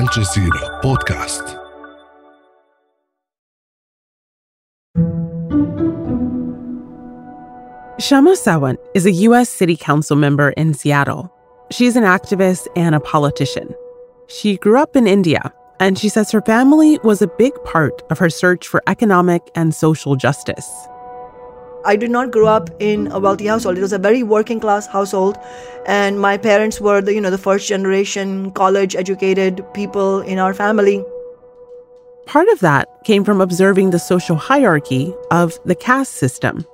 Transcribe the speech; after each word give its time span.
الجزيرة 0.00 0.80
بودكاست 0.82 1.44
Kshama 7.98 8.36
Sawant 8.36 8.76
is 8.94 9.06
a 9.06 9.12
U.S. 9.12 9.48
City 9.48 9.74
Council 9.74 10.16
member 10.16 10.50
in 10.50 10.74
Seattle. 10.74 11.32
She's 11.70 11.96
an 11.96 12.04
activist 12.04 12.66
and 12.76 12.94
a 12.94 13.00
politician. 13.00 13.74
She 14.28 14.58
grew 14.58 14.78
up 14.78 14.96
in 14.96 15.06
India, 15.06 15.50
and 15.80 15.98
she 15.98 16.10
says 16.10 16.30
her 16.30 16.42
family 16.42 16.98
was 17.02 17.22
a 17.22 17.34
big 17.38 17.54
part 17.64 18.02
of 18.10 18.18
her 18.18 18.28
search 18.28 18.68
for 18.68 18.82
economic 18.86 19.50
and 19.54 19.74
social 19.74 20.14
justice. 20.14 20.68
I 21.86 21.94
did 21.94 22.10
not 22.10 22.32
grow 22.32 22.46
up 22.46 22.70
in 22.80 23.06
a 23.12 23.20
wealthy 23.20 23.46
household. 23.46 23.78
It 23.78 23.82
was 23.82 23.92
a 23.92 23.98
very 23.98 24.24
working 24.24 24.58
class 24.58 24.88
household, 24.88 25.38
and 25.86 26.20
my 26.20 26.36
parents 26.36 26.80
were 26.80 27.00
the 27.00 27.14
you 27.14 27.20
know 27.20 27.30
the 27.30 27.38
first 27.38 27.68
generation 27.68 28.50
college 28.62 28.96
educated 28.96 29.62
people 29.72 30.20
in 30.22 30.40
our 30.40 30.52
family. 30.52 31.04
Part 32.26 32.48
of 32.48 32.58
that 32.58 32.88
came 33.04 33.22
from 33.22 33.40
observing 33.40 33.90
the 33.90 34.00
social 34.00 34.34
hierarchy 34.34 35.14
of 35.30 35.60
the 35.64 35.76
caste 35.76 36.14
system. 36.14 36.66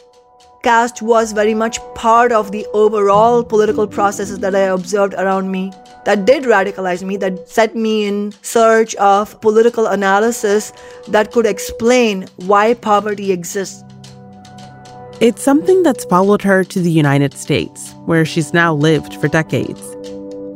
Caste 0.62 1.02
was 1.02 1.32
very 1.32 1.52
much 1.52 1.78
part 1.94 2.32
of 2.32 2.50
the 2.52 2.64
overall 2.72 3.44
political 3.44 3.86
processes 3.86 4.38
that 4.38 4.54
I 4.54 4.60
observed 4.78 5.12
around 5.14 5.50
me 5.50 5.72
that 6.06 6.24
did 6.24 6.44
radicalize 6.44 7.02
me, 7.02 7.16
that 7.18 7.48
set 7.48 7.74
me 7.76 8.06
in 8.06 8.32
search 8.42 8.94
of 8.94 9.40
political 9.40 9.88
analysis 9.88 10.72
that 11.08 11.32
could 11.32 11.46
explain 11.46 12.28
why 12.46 12.74
poverty 12.74 13.32
exists. 13.32 13.84
It's 15.20 15.42
something 15.42 15.82
that's 15.82 16.04
followed 16.04 16.42
her 16.42 16.64
to 16.64 16.80
the 16.80 16.90
United 16.90 17.34
States, 17.34 17.92
where 18.06 18.24
she's 18.24 18.52
now 18.52 18.74
lived 18.74 19.14
for 19.20 19.28
decades. 19.28 19.96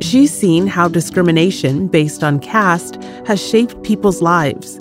She's 0.00 0.32
seen 0.32 0.66
how 0.66 0.88
discrimination 0.88 1.86
based 1.88 2.24
on 2.24 2.40
caste 2.40 2.96
has 3.26 3.40
shaped 3.40 3.82
people's 3.84 4.22
lives. 4.22 4.78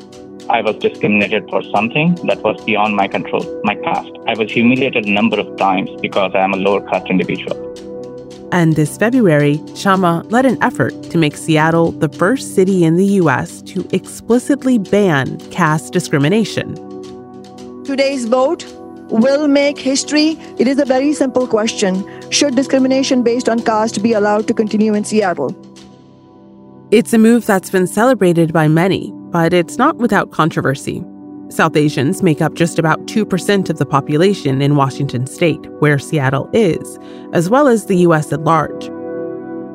I 0.49 0.61
was 0.61 0.75
discriminated 0.77 1.47
for 1.49 1.61
something 1.63 2.15
that 2.27 2.41
was 2.41 2.63
beyond 2.63 2.95
my 2.95 3.07
control, 3.07 3.43
my 3.63 3.75
caste. 3.75 4.11
I 4.27 4.33
was 4.35 4.51
humiliated 4.51 5.05
a 5.05 5.11
number 5.11 5.39
of 5.39 5.55
times 5.57 5.89
because 6.01 6.33
I 6.33 6.39
am 6.39 6.53
a 6.53 6.57
lower 6.57 6.81
caste 6.89 7.07
individual. 7.09 7.61
And 8.51 8.75
this 8.75 8.97
February, 8.97 9.57
Kshama 9.73 10.31
led 10.31 10.45
an 10.45 10.57
effort 10.63 10.93
to 11.11 11.17
make 11.17 11.35
Seattle 11.35 11.91
the 11.91 12.09
first 12.09 12.55
city 12.55 12.83
in 12.85 12.95
the 12.95 13.05
U.S. 13.21 13.61
to 13.63 13.87
explicitly 13.91 14.77
ban 14.77 15.39
caste 15.51 15.93
discrimination. 15.93 16.75
Today's 17.83 18.25
vote 18.25 18.65
will 19.09 19.47
make 19.47 19.77
history? 19.77 20.37
It 20.57 20.67
is 20.67 20.79
a 20.79 20.85
very 20.85 21.13
simple 21.13 21.47
question. 21.47 22.03
Should 22.31 22.55
discrimination 22.55 23.23
based 23.23 23.49
on 23.49 23.61
caste 23.61 24.01
be 24.01 24.13
allowed 24.13 24.47
to 24.47 24.53
continue 24.53 24.93
in 24.93 25.03
Seattle? 25.03 25.55
It's 26.91 27.13
a 27.13 27.17
move 27.17 27.45
that's 27.45 27.69
been 27.69 27.87
celebrated 27.87 28.53
by 28.53 28.67
many, 28.67 29.11
but 29.31 29.53
it's 29.53 29.77
not 29.77 29.97
without 29.97 30.31
controversy. 30.31 31.03
South 31.49 31.75
Asians 31.75 32.23
make 32.23 32.41
up 32.41 32.53
just 32.53 32.79
about 32.79 33.05
2% 33.05 33.69
of 33.69 33.77
the 33.77 33.85
population 33.85 34.61
in 34.61 34.75
Washington 34.75 35.27
state, 35.27 35.65
where 35.79 35.99
Seattle 35.99 36.49
is, 36.53 36.99
as 37.33 37.49
well 37.49 37.67
as 37.67 37.85
the 37.85 37.97
U.S. 37.97 38.33
at 38.33 38.43
large. 38.43 38.85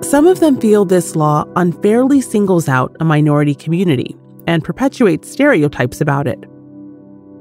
Some 0.05 0.27
of 0.27 0.41
them 0.41 0.61
feel 0.61 0.85
this 0.85 1.15
law 1.15 1.45
unfairly 1.57 2.21
singles 2.21 2.69
out 2.69 2.97
a 3.01 3.05
minority 3.05 3.55
community 3.55 4.17
and 4.47 4.65
perpetuates 4.65 5.31
stereotypes 5.31 6.01
about 6.01 6.27
it. 6.27 6.45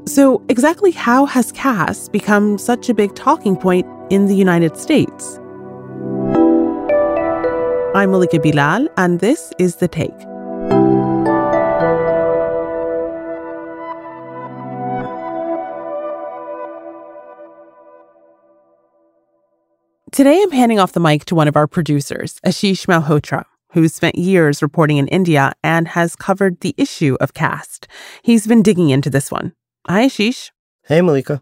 So, 0.09 0.43
exactly 0.49 0.89
how 0.89 1.27
has 1.27 1.52
caste 1.52 2.11
become 2.11 2.57
such 2.57 2.89
a 2.89 2.95
big 2.95 3.13
talking 3.13 3.55
point 3.55 3.85
in 4.09 4.25
the 4.25 4.35
United 4.35 4.75
States? 4.75 5.38
I'm 7.93 8.09
Malika 8.09 8.39
Bilal, 8.39 8.87
and 8.97 9.19
this 9.19 9.53
is 9.59 9.75
The 9.75 9.87
Take. 9.87 10.17
Today, 20.11 20.42
I'm 20.42 20.49
handing 20.49 20.80
off 20.80 20.93
the 20.93 20.99
mic 20.99 21.25
to 21.25 21.36
one 21.36 21.48
of 21.48 21.55
our 21.55 21.67
producers, 21.67 22.39
Ashish 22.43 22.87
Malhotra, 22.87 23.45
who's 23.73 23.93
spent 23.93 24.17
years 24.17 24.64
reporting 24.64 24.98
in 24.98 25.08
India 25.09 25.53
and 25.64 25.87
has 25.89 26.15
covered 26.15 26.61
the 26.61 26.73
issue 26.77 27.15
of 27.19 27.36
caste. 27.36 27.87
He's 28.23 28.48
been 28.48 28.64
digging 28.64 28.89
into 28.89 29.11
this 29.11 29.31
one. 29.31 29.53
Hi, 29.88 30.06
Ashish. 30.06 30.52
Hey, 30.84 31.02
Malika. 31.02 31.42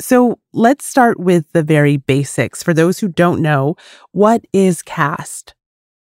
So 0.00 0.38
let's 0.52 0.84
start 0.84 1.20
with 1.20 1.52
the 1.52 1.62
very 1.62 1.96
basics. 1.98 2.62
For 2.62 2.74
those 2.74 2.98
who 2.98 3.08
don't 3.08 3.40
know, 3.40 3.76
what 4.12 4.44
is 4.52 4.82
caste? 4.82 5.54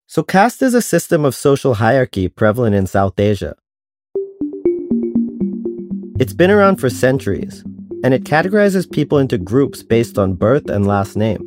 So, 0.08 0.24
caste 0.24 0.64
is 0.64 0.74
a 0.74 0.82
system 0.82 1.24
of 1.24 1.36
social 1.36 1.76
hierarchy 1.76 2.28
prevalent 2.28 2.76
in 2.76 2.88
South 2.88 3.20
Asia. 3.20 3.56
It's 6.20 6.34
been 6.34 6.50
around 6.50 6.78
for 6.78 6.90
centuries, 6.90 7.64
and 8.04 8.14
it 8.14 8.24
categorizes 8.24 8.92
people 8.92 9.20
into 9.20 9.38
groups 9.38 9.84
based 9.84 10.18
on 10.18 10.34
birth 10.34 10.70
and 10.70 10.88
last 10.88 11.16
name. 11.16 11.46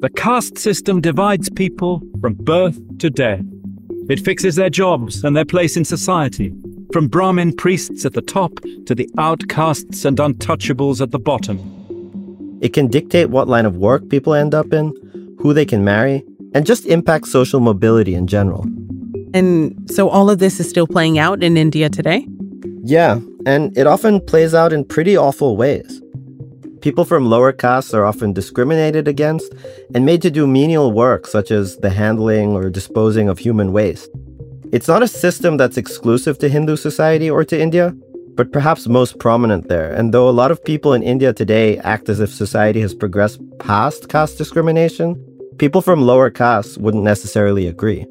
The 0.00 0.08
caste 0.08 0.56
system 0.56 1.02
divides 1.02 1.50
people 1.50 2.00
from 2.20 2.34
birth 2.34 2.80
to 3.00 3.10
death. 3.10 3.44
It 4.08 4.20
fixes 4.20 4.56
their 4.56 4.70
jobs 4.70 5.22
and 5.22 5.36
their 5.36 5.44
place 5.44 5.76
in 5.76 5.84
society, 5.84 6.54
from 6.92 7.08
Brahmin 7.08 7.54
priests 7.54 8.04
at 8.04 8.14
the 8.14 8.22
top 8.22 8.52
to 8.86 8.94
the 8.94 9.08
outcasts 9.18 10.04
and 10.04 10.18
untouchables 10.18 11.00
at 11.00 11.10
the 11.10 11.18
bottom. 11.18 11.58
It 12.60 12.72
can 12.72 12.88
dictate 12.88 13.30
what 13.30 13.48
line 13.48 13.66
of 13.66 13.76
work 13.76 14.08
people 14.08 14.34
end 14.34 14.54
up 14.54 14.72
in, 14.72 14.92
who 15.38 15.52
they 15.52 15.64
can 15.64 15.84
marry, 15.84 16.24
and 16.54 16.66
just 16.66 16.86
impact 16.86 17.28
social 17.28 17.60
mobility 17.60 18.14
in 18.14 18.26
general. 18.26 18.64
And 19.34 19.90
so 19.90 20.08
all 20.08 20.30
of 20.30 20.38
this 20.38 20.58
is 20.58 20.68
still 20.68 20.86
playing 20.86 21.18
out 21.18 21.42
in 21.42 21.56
India 21.56 21.90
today? 21.90 22.26
Yeah, 22.82 23.20
and 23.44 23.76
it 23.76 23.86
often 23.86 24.20
plays 24.20 24.54
out 24.54 24.72
in 24.72 24.84
pretty 24.84 25.16
awful 25.16 25.56
ways. 25.56 26.00
People 26.80 27.04
from 27.04 27.26
lower 27.26 27.52
castes 27.52 27.92
are 27.92 28.04
often 28.04 28.32
discriminated 28.32 29.08
against 29.08 29.52
and 29.94 30.06
made 30.06 30.22
to 30.22 30.30
do 30.30 30.46
menial 30.46 30.92
work 30.92 31.26
such 31.26 31.50
as 31.50 31.76
the 31.78 31.90
handling 31.90 32.52
or 32.52 32.70
disposing 32.70 33.28
of 33.28 33.38
human 33.38 33.72
waste. 33.72 34.08
It's 34.70 34.86
not 34.86 35.02
a 35.02 35.08
system 35.08 35.56
that's 35.56 35.78
exclusive 35.78 36.36
to 36.38 36.48
Hindu 36.50 36.76
society 36.76 37.30
or 37.30 37.42
to 37.42 37.58
India, 37.58 37.96
but 38.34 38.52
perhaps 38.52 38.86
most 38.86 39.18
prominent 39.18 39.68
there. 39.68 39.90
And 39.94 40.12
though 40.12 40.28
a 40.28 40.30
lot 40.30 40.50
of 40.50 40.62
people 40.62 40.92
in 40.92 41.02
India 41.02 41.32
today 41.32 41.78
act 41.78 42.10
as 42.10 42.20
if 42.20 42.32
society 42.34 42.82
has 42.82 42.94
progressed 42.94 43.40
past 43.58 44.10
caste 44.10 44.36
discrimination, 44.36 45.16
people 45.56 45.80
from 45.80 46.02
lower 46.02 46.28
castes 46.28 46.76
wouldn't 46.76 47.02
necessarily 47.02 47.66
agree. 47.66 48.06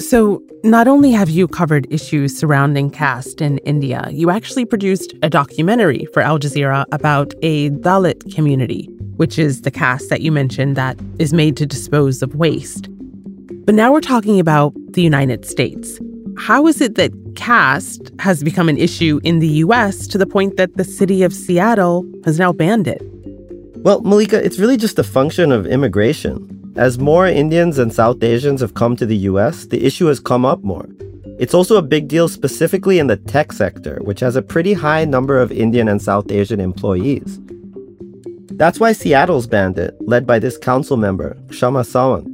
So, 0.00 0.42
not 0.64 0.88
only 0.88 1.12
have 1.12 1.30
you 1.30 1.46
covered 1.46 1.86
issues 1.88 2.36
surrounding 2.36 2.90
caste 2.90 3.40
in 3.40 3.58
India, 3.58 4.08
you 4.10 4.30
actually 4.30 4.64
produced 4.64 5.14
a 5.22 5.30
documentary 5.30 6.06
for 6.12 6.20
Al 6.20 6.40
Jazeera 6.40 6.84
about 6.90 7.32
a 7.42 7.70
Dalit 7.70 8.34
community, 8.34 8.86
which 9.18 9.38
is 9.38 9.62
the 9.62 9.70
caste 9.70 10.08
that 10.08 10.20
you 10.20 10.32
mentioned 10.32 10.74
that 10.74 10.98
is 11.20 11.32
made 11.32 11.56
to 11.58 11.66
dispose 11.66 12.22
of 12.22 12.34
waste. 12.34 12.88
But 13.64 13.74
now 13.74 13.92
we're 13.92 14.02
talking 14.02 14.38
about 14.38 14.74
the 14.92 15.00
United 15.00 15.46
States. 15.46 15.98
How 16.36 16.66
is 16.66 16.82
it 16.82 16.96
that 16.96 17.12
caste 17.34 18.12
has 18.18 18.42
become 18.42 18.68
an 18.68 18.76
issue 18.76 19.20
in 19.24 19.38
the 19.38 19.48
US 19.64 20.06
to 20.08 20.18
the 20.18 20.26
point 20.26 20.58
that 20.58 20.76
the 20.76 20.84
city 20.84 21.22
of 21.22 21.32
Seattle 21.32 22.04
has 22.26 22.38
now 22.38 22.52
banned 22.52 22.86
it? 22.86 23.00
Well, 23.76 24.02
Malika, 24.02 24.44
it's 24.44 24.58
really 24.58 24.76
just 24.76 24.98
a 24.98 25.04
function 25.04 25.50
of 25.50 25.66
immigration. 25.66 26.50
As 26.76 26.98
more 26.98 27.26
Indians 27.26 27.78
and 27.78 27.90
South 27.90 28.22
Asians 28.22 28.60
have 28.60 28.74
come 28.74 28.96
to 28.96 29.06
the 29.06 29.16
US, 29.32 29.64
the 29.64 29.82
issue 29.86 30.06
has 30.06 30.20
come 30.20 30.44
up 30.44 30.62
more. 30.62 30.86
It's 31.38 31.54
also 31.54 31.76
a 31.76 31.82
big 31.82 32.06
deal 32.06 32.28
specifically 32.28 32.98
in 32.98 33.06
the 33.06 33.16
tech 33.16 33.50
sector, 33.52 33.98
which 34.02 34.20
has 34.20 34.36
a 34.36 34.42
pretty 34.42 34.74
high 34.74 35.06
number 35.06 35.40
of 35.40 35.50
Indian 35.50 35.88
and 35.88 36.02
South 36.02 36.30
Asian 36.30 36.60
employees. 36.60 37.40
That's 38.56 38.78
why 38.78 38.92
Seattle's 38.92 39.46
banned 39.46 39.78
it, 39.78 39.96
led 40.00 40.26
by 40.26 40.38
this 40.38 40.58
council 40.58 40.98
member, 40.98 41.34
Kshama 41.46 41.82
Sawant. 41.82 42.33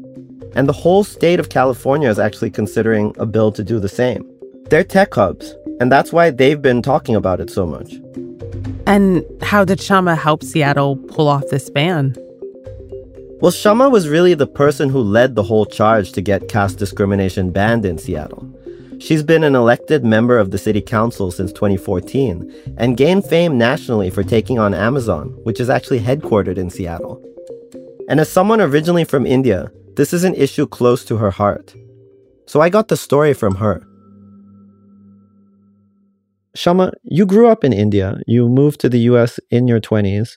And 0.55 0.69
the 0.69 0.73
whole 0.73 1.05
state 1.05 1.41
of 1.41 1.49
California 1.49 2.09
is 2.09 2.19
actually 2.19 2.51
considering 2.51 3.15
a 3.19 3.27
bill 3.27 3.53
to 3.53 3.63
do 3.63 3.79
the 3.79 3.89
same. 3.89 4.29
They're 4.69 4.85
tech 4.85 5.15
hubs, 5.15 5.55
and 5.81 5.91
that's 5.91 6.13
why 6.13 6.31
they've 6.31 6.61
been 6.61 6.83
talking 6.83 7.17
about 7.17 7.41
it 7.41 7.51
so 7.51 7.67
much. 7.67 7.93
And 8.87 9.25
how 9.43 9.65
did 9.65 9.79
Kshama 9.79 10.19
help 10.19 10.43
Seattle 10.43 10.97
pull 10.97 11.29
off 11.29 11.45
this 11.51 11.71
ban? 11.71 12.17
Well, 13.41 13.53
Kshama 13.53 13.91
was 13.91 14.09
really 14.09 14.35
the 14.35 14.47
person 14.47 14.89
who 14.89 15.01
led 15.01 15.35
the 15.35 15.43
whole 15.43 15.65
charge 15.65 16.13
to 16.13 16.21
get 16.21 16.49
caste 16.49 16.79
discrimination 16.79 17.51
banned 17.53 17.85
in 17.85 17.97
Seattle. 17.97 18.47
She's 19.01 19.23
been 19.23 19.45
an 19.45 19.55
elected 19.55 20.05
member 20.05 20.37
of 20.39 20.51
the 20.51 20.59
city 20.59 20.83
council 20.83 21.31
since 21.31 21.53
2014 21.53 22.75
and 22.77 22.99
gained 22.99 23.25
fame 23.25 23.57
nationally 23.57 24.11
for 24.11 24.23
taking 24.23 24.59
on 24.59 24.75
Amazon, 24.75 25.29
which 25.45 25.59
is 25.59 25.71
actually 25.71 26.01
headquartered 26.01 26.59
in 26.59 26.69
Seattle. 26.69 27.25
And 28.11 28.21
as 28.21 28.29
someone 28.29 28.61
originally 28.61 29.05
from 29.05 29.25
India, 29.25 29.73
this 29.97 30.13
is 30.13 30.25
an 30.25 30.35
issue 30.35 30.67
close 30.67 31.05
to 31.07 31.17
her 31.17 31.31
heart. 31.31 31.75
So 32.47 32.61
I 32.61 32.69
got 32.69 32.89
the 32.89 32.97
story 32.97 33.35
from 33.35 33.57
her. 33.57 33.87
Kshama, 36.57 36.93
you 37.05 37.27
grew 37.27 37.49
up 37.49 37.65
in 37.65 37.73
India. 37.73 38.19
You 38.27 38.49
moved 38.49 38.81
to 38.81 38.89
the 38.89 39.01
US 39.11 39.39
in 39.51 39.69
your 39.69 39.81
20s. 39.81 40.37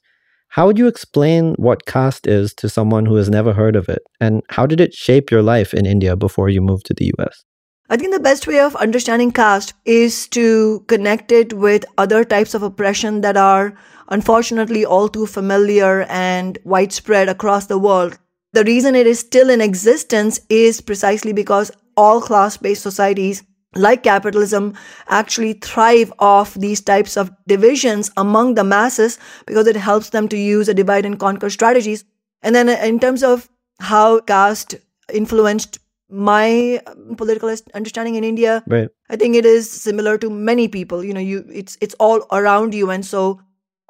How 0.50 0.68
would 0.68 0.78
you 0.78 0.88
explain 0.88 1.56
what 1.56 1.88
caste 1.88 2.28
is 2.28 2.54
to 2.56 2.70
someone 2.70 3.08
who 3.08 3.16
has 3.16 3.30
never 3.30 3.54
heard 3.54 3.76
of 3.76 3.90
it? 3.90 4.04
And 4.20 4.44
how 4.50 4.68
did 4.68 4.80
it 4.80 4.94
shape 4.94 5.32
your 5.32 5.42
life 5.42 5.74
in 5.74 5.88
India 5.88 6.16
before 6.16 6.50
you 6.50 6.62
moved 6.62 6.86
to 6.88 6.94
the 6.94 7.12
US? 7.18 7.44
I 7.90 7.98
think 7.98 8.14
the 8.14 8.20
best 8.20 8.48
way 8.48 8.60
of 8.60 8.76
understanding 8.76 9.32
caste 9.32 9.74
is 9.86 10.28
to 10.30 10.86
connect 10.88 11.32
it 11.32 11.54
with 11.54 11.86
other 11.98 12.24
types 12.24 12.54
of 12.54 12.64
oppression 12.64 13.22
that 13.22 13.36
are 13.36 13.74
unfortunately 14.10 14.86
all 14.86 15.10
too 15.10 15.26
familiar 15.26 16.04
and 16.04 16.58
widespread 16.64 17.30
across 17.30 17.66
the 17.66 17.78
world. 17.78 18.18
The 18.54 18.64
reason 18.64 18.96
it 18.96 19.08
is 19.08 19.20
still 19.20 19.50
in 19.50 19.62
existence 19.62 20.40
is 20.50 20.80
precisely 20.80 21.34
because 21.34 21.72
all 21.98 22.22
class 22.22 22.58
based 22.58 22.84
societies 22.84 23.44
like 23.76 24.04
capitalism 24.04 24.74
actually 25.08 25.54
thrive 25.54 26.14
off 26.20 26.54
these 26.54 26.82
types 26.82 27.18
of 27.18 27.32
divisions 27.48 28.12
among 28.18 28.54
the 28.54 28.64
masses 28.64 29.18
because 29.48 29.68
it 29.68 29.76
helps 29.76 30.10
them 30.12 30.28
to 30.30 30.38
use 30.38 30.70
a 30.70 30.74
divide 30.74 31.06
and 31.06 31.20
conquer 31.20 31.50
strategies. 31.50 32.06
And 32.44 32.54
then 32.54 32.70
uh, 32.70 32.74
in 32.84 33.00
terms 33.00 33.24
of 33.24 33.50
how 33.80 34.20
caste 34.20 34.76
influenced 35.12 35.80
my 36.10 36.80
um, 36.86 37.16
political 37.16 37.54
understanding 37.74 38.16
in 38.16 38.24
India, 38.24 38.64
right. 38.68 38.90
I 39.10 39.16
think 39.16 39.36
it 39.36 39.46
is 39.46 39.70
similar 39.70 40.18
to 40.20 40.30
many 40.30 40.68
people. 40.68 41.04
You 41.04 41.14
know, 41.14 41.20
you 41.20 41.46
it's 41.52 41.78
it's 41.82 41.96
all 41.96 42.26
around 42.32 42.76
you, 42.76 42.92
and 42.92 43.04
so 43.04 43.42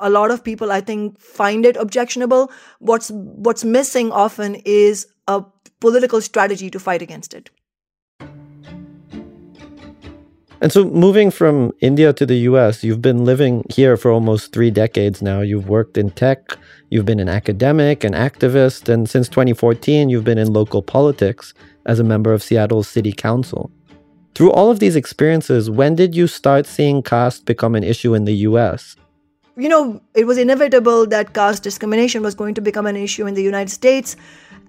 a 0.04 0.10
lot 0.10 0.30
of 0.30 0.44
people 0.44 0.72
I 0.72 0.82
think 0.82 1.20
find 1.20 1.66
it 1.66 1.78
objectionable. 1.78 2.52
What's 2.80 3.10
what's 3.12 3.64
missing 3.64 4.12
often 4.12 4.56
is 4.66 5.08
a 5.28 5.44
political 5.80 6.22
strategy 6.22 6.70
to 6.70 6.80
fight 6.80 7.02
against 7.02 7.34
it. 7.34 7.50
And 10.62 10.72
so, 10.72 10.86
moving 10.86 11.30
from 11.30 11.74
India 11.82 12.14
to 12.14 12.26
the 12.26 12.38
US, 12.50 12.86
you've 12.86 13.02
been 13.02 13.26
living 13.26 13.66
here 13.70 13.98
for 13.98 14.12
almost 14.12 14.54
three 14.54 14.72
decades 14.72 15.22
now. 15.22 15.42
You've 15.42 15.68
worked 15.68 15.98
in 15.98 16.12
tech, 16.12 16.58
you've 16.90 17.06
been 17.06 17.20
an 17.20 17.28
academic, 17.28 18.06
an 18.06 18.14
activist, 18.14 18.88
and 18.88 19.10
since 19.10 19.28
2014, 19.28 20.10
you've 20.10 20.24
been 20.24 20.38
in 20.38 20.54
local 20.54 20.82
politics 20.82 21.54
as 21.86 22.00
a 22.00 22.04
member 22.04 22.32
of 22.32 22.42
Seattle's 22.42 22.88
City 22.88 23.12
Council. 23.12 23.72
Through 24.36 24.52
all 24.52 24.72
of 24.72 24.80
these 24.80 24.96
experiences, 24.96 25.70
when 25.70 25.96
did 25.96 26.16
you 26.16 26.28
start 26.28 26.66
seeing 26.66 27.04
caste 27.04 27.46
become 27.46 27.76
an 27.76 27.84
issue 27.84 28.14
in 28.14 28.24
the 28.24 28.48
US? 28.48 28.96
You 29.56 29.70
know, 29.70 30.02
it 30.16 30.26
was 30.26 30.40
inevitable 30.40 31.06
that 31.08 31.36
caste 31.36 31.62
discrimination 31.62 32.24
was 32.24 32.34
going 32.34 32.56
to 32.56 32.62
become 32.62 32.88
an 32.88 32.96
issue 32.96 33.28
in 33.28 33.36
the 33.36 33.44
United 33.44 33.70
States 33.70 34.16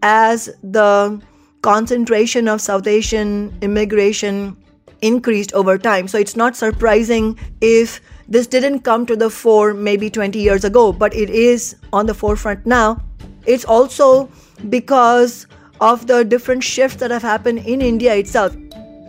as 0.03 0.51
the 0.63 1.23
concentration 1.63 2.49
of 2.49 2.61
South 2.61 2.87
Asian 2.87 3.57
immigration 3.63 4.55
increased 5.01 5.55
over 5.55 5.79
time. 5.79 6.07
So 6.07 6.19
it's 6.19 6.37
not 6.37 6.55
surprising 6.55 7.39
if 7.63 8.03
this 8.29 8.47
didn't 8.47 8.81
come 8.81 9.07
to 9.07 9.17
the 9.17 9.31
fore 9.31 9.73
maybe 9.73 10.11
20 10.11 10.39
years 10.39 10.65
ago, 10.65 10.93
but 10.93 11.15
it 11.15 11.31
is 11.31 11.77
on 11.95 12.05
the 12.05 12.13
forefront 12.13 12.67
now. 12.67 13.03
It's 13.47 13.65
also 13.65 14.29
because 14.69 15.47
of 15.81 16.07
the 16.07 16.27
different 16.27 16.63
shifts 16.63 16.97
that 16.97 17.11
have 17.11 17.23
happened 17.23 17.61
in 17.61 17.81
India 17.81 18.15
itself. 18.15 18.55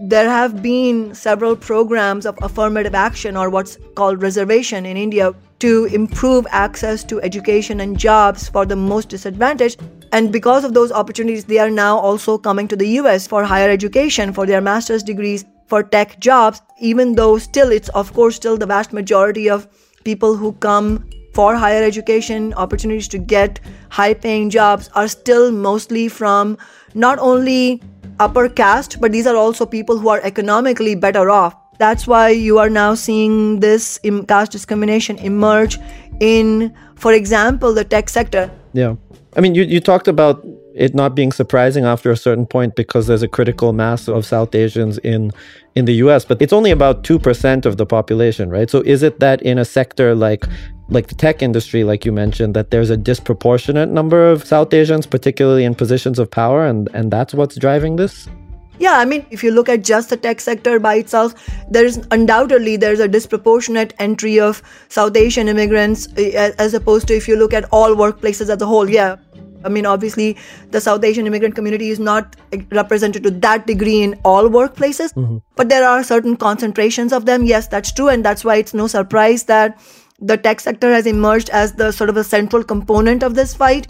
There 0.02 0.30
have 0.30 0.62
been 0.62 1.14
several 1.14 1.58
programs 1.58 2.26
of 2.26 2.38
affirmative 2.42 2.96
action 2.96 3.36
or 3.36 3.50
what's 3.50 3.78
called 3.96 4.22
reservation 4.22 4.86
in 4.86 4.96
India 4.96 5.34
to 5.60 5.86
improve 5.86 6.46
access 6.50 7.04
to 7.06 7.22
education 7.22 7.80
and 7.80 7.98
jobs 7.98 8.50
for 8.50 8.66
the 8.66 8.76
most 8.76 9.10
disadvantaged. 9.10 9.82
And 10.12 10.32
because 10.32 10.64
of 10.64 10.74
those 10.74 10.92
opportunities, 10.92 11.46
they 11.46 11.60
are 11.60 11.70
now 11.70 11.98
also 11.98 12.38
coming 12.38 12.68
to 12.68 12.76
the 12.76 12.88
US 13.00 13.28
for 13.28 13.44
higher 13.44 13.70
education, 13.70 14.34
for 14.34 14.46
their 14.46 14.62
master's 14.62 15.04
degrees, 15.04 15.46
for 15.68 15.82
tech 15.82 16.20
jobs, 16.20 16.62
even 16.80 17.16
though 17.16 17.38
still 17.38 17.72
it's, 17.72 17.90
of 17.90 18.14
course, 18.14 18.36
still 18.36 18.58
the 18.58 18.66
vast 18.66 18.94
majority 18.94 19.50
of 19.50 19.68
people 20.04 20.36
who 20.36 20.54
come 20.54 21.10
for 21.34 21.56
higher 21.56 21.84
education, 21.84 22.54
opportunities 22.54 23.08
to 23.10 23.18
get 23.18 23.60
high 23.90 24.14
paying 24.14 24.50
jobs 24.50 24.90
are 24.96 25.08
still 25.08 25.52
mostly 25.52 26.08
from 26.08 26.58
not 26.94 27.20
only 27.20 27.82
upper 28.20 28.48
caste, 28.48 29.02
but 29.02 29.12
these 29.12 29.28
are 29.28 29.36
also 29.36 29.66
people 29.66 29.98
who 29.98 30.08
are 30.08 30.22
economically 30.22 30.96
better 30.96 31.30
off. 31.30 31.56
That's 31.78 32.08
why 32.08 32.30
you 32.30 32.58
are 32.60 32.70
now 32.70 32.96
seeing 32.96 33.60
this 33.60 34.00
caste 34.28 34.52
discrimination 34.52 35.18
emerge 35.18 35.78
in, 36.20 36.74
for 36.96 37.14
example, 37.14 37.74
the 37.74 37.84
tech 37.84 38.10
sector. 38.10 38.50
Yeah. 38.74 38.96
I 39.36 39.42
mean, 39.42 39.56
you, 39.56 39.64
you 39.64 39.80
talked 39.80 40.08
about 40.08 40.46
it 40.76 40.94
not 40.94 41.16
being 41.16 41.32
surprising 41.32 41.86
after 41.86 42.12
a 42.12 42.18
certain 42.18 42.46
point 42.46 42.76
because 42.76 43.08
there's 43.08 43.24
a 43.24 43.28
critical 43.28 43.72
mass 43.72 44.08
of 44.08 44.26
South 44.26 44.54
Asians 44.54 44.98
in 45.00 45.32
in 45.76 45.86
the 45.86 45.94
US, 46.06 46.26
but 46.26 46.42
it's 46.42 46.54
only 46.54 46.72
about 46.72 47.04
2% 47.04 47.66
of 47.66 47.76
the 47.76 47.86
population, 47.86 48.50
right? 48.50 48.70
So 48.70 48.82
is 48.82 49.04
it 49.04 49.20
that 49.20 49.42
in 49.42 49.58
a 49.58 49.66
sector 49.66 50.16
like 50.16 50.46
like 50.90 51.08
the 51.08 51.16
tech 51.16 51.42
industry 51.42 51.84
like 51.84 52.06
you 52.06 52.12
mentioned 52.12 52.54
that 52.56 52.72
there's 52.72 52.90
a 52.90 52.98
disproportionate 52.98 53.90
number 53.90 54.30
of 54.30 54.46
South 54.46 54.74
Asians 54.74 55.06
particularly 55.08 55.64
in 55.64 55.76
positions 55.76 56.20
of 56.20 56.30
power 56.30 56.66
and 56.66 56.90
and 56.94 57.12
that's 57.12 57.34
what's 57.34 57.56
driving 57.56 57.96
this? 57.96 58.28
Yeah, 58.80 58.98
I 58.98 59.06
mean, 59.06 59.26
if 59.30 59.44
you 59.44 59.52
look 59.52 59.70
at 59.70 59.84
just 59.84 60.10
the 60.10 60.18
tech 60.18 60.40
sector 60.40 60.80
by 60.80 60.96
itself, 60.96 61.34
there 61.70 61.86
is 61.86 62.06
undoubtedly 62.12 62.78
there's 62.78 63.00
a 63.00 63.08
disproportionate 63.08 63.94
entry 64.00 64.40
of 64.40 64.62
South 64.90 65.16
Asian 65.16 65.48
immigrants 65.48 66.08
eh, 66.18 66.52
as 66.58 66.74
opposed 66.74 67.08
to 67.08 67.16
if 67.16 67.28
you 67.28 67.38
look 67.38 67.54
at 67.54 67.66
all 67.72 67.96
workplaces 67.96 68.50
as 68.50 68.62
a 68.62 68.66
whole. 68.66 68.90
Yeah, 68.90 69.18
I 69.66 69.70
mean, 69.70 69.86
obviously, 69.86 70.38
the 70.70 70.80
South 70.80 71.04
Asian 71.04 71.26
immigrant 71.26 71.56
community 71.56 71.90
is 71.90 72.00
not 72.00 72.36
represented 72.72 73.24
to 73.24 73.32
that 73.32 73.66
degree 73.66 74.04
in 74.04 74.20
all 74.24 74.48
workplaces, 74.48 75.14
mm-hmm. 75.14 75.38
but 75.56 75.70
there 75.70 75.88
are 75.88 76.04
certain 76.04 76.38
concentrations 76.38 77.12
of 77.12 77.26
them. 77.26 77.44
Yes, 77.44 77.68
that's 77.68 77.92
true. 77.92 78.10
And 78.10 78.24
that's 78.24 78.46
why 78.46 78.58
it's 78.58 78.74
no 78.74 78.88
surprise 78.88 79.44
that 79.46 79.82
the 80.20 80.38
tech 80.38 80.60
sector 80.60 80.94
has 80.94 81.08
emerged 81.08 81.50
as 81.50 81.74
the 81.74 81.92
sort 81.92 82.10
of 82.10 82.18
a 82.18 82.24
central 82.24 82.64
component 82.64 83.24
of 83.24 83.36
this 83.36 83.54
fight. 83.54 83.88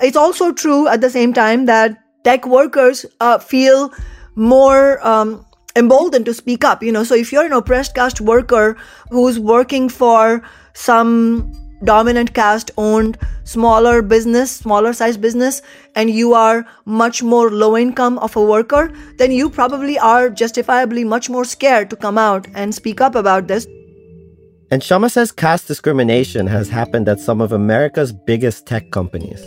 It's 0.00 0.16
also 0.16 0.52
true 0.52 0.86
at 0.86 1.00
the 1.00 1.10
same 1.10 1.32
time 1.32 1.66
that 1.66 1.98
tech 2.24 2.46
workers 2.46 3.06
uh, 3.20 3.38
feel 3.38 3.92
more 4.34 5.04
um, 5.06 5.44
emboldened 5.76 6.26
to 6.26 6.34
speak 6.34 6.64
up. 6.64 6.82
You 6.82 6.92
know, 6.92 7.04
so 7.04 7.14
if 7.14 7.32
you're 7.32 7.46
an 7.46 7.52
oppressed 7.52 7.94
caste 7.94 8.20
worker 8.20 8.76
who's 9.10 9.38
working 9.38 9.88
for 9.88 10.42
some 10.74 11.52
dominant 11.84 12.34
caste 12.34 12.70
owned 12.76 13.18
smaller 13.44 14.02
business, 14.02 14.50
smaller 14.50 14.92
size 14.92 15.16
business, 15.16 15.62
and 15.94 16.10
you 16.10 16.34
are 16.34 16.66
much 16.84 17.22
more 17.22 17.50
low 17.50 17.76
income 17.76 18.18
of 18.18 18.36
a 18.36 18.42
worker, 18.42 18.92
then 19.16 19.30
you 19.30 19.48
probably 19.48 19.98
are 19.98 20.28
justifiably 20.28 21.04
much 21.04 21.30
more 21.30 21.44
scared 21.44 21.88
to 21.90 21.96
come 21.96 22.18
out 22.18 22.46
and 22.54 22.74
speak 22.74 23.00
up 23.00 23.14
about 23.14 23.46
this. 23.46 23.66
And 24.70 24.82
Kshama 24.82 25.10
says 25.10 25.32
caste 25.32 25.66
discrimination 25.66 26.46
has 26.46 26.68
happened 26.68 27.08
at 27.08 27.20
some 27.20 27.40
of 27.40 27.52
America's 27.52 28.12
biggest 28.12 28.66
tech 28.66 28.90
companies. 28.90 29.40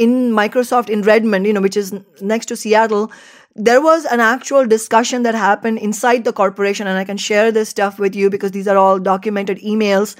In 0.00 0.12
Microsoft 0.32 0.88
in 0.88 1.02
Redmond, 1.02 1.46
you 1.46 1.52
know, 1.52 1.60
which 1.60 1.76
is 1.76 1.92
next 2.20 2.46
to 2.46 2.56
Seattle, 2.56 3.10
there 3.54 3.80
was 3.82 4.04
an 4.04 4.20
actual 4.20 4.66
discussion 4.66 5.22
that 5.24 5.34
happened 5.34 5.78
inside 5.78 6.24
the 6.24 6.32
corporation 6.32 6.86
and 6.86 6.98
i 6.98 7.04
can 7.04 7.16
share 7.16 7.50
this 7.50 7.68
stuff 7.68 7.98
with 7.98 8.14
you 8.14 8.30
because 8.30 8.52
these 8.52 8.68
are 8.68 8.76
all 8.76 8.98
documented 8.98 9.58
emails 9.58 10.16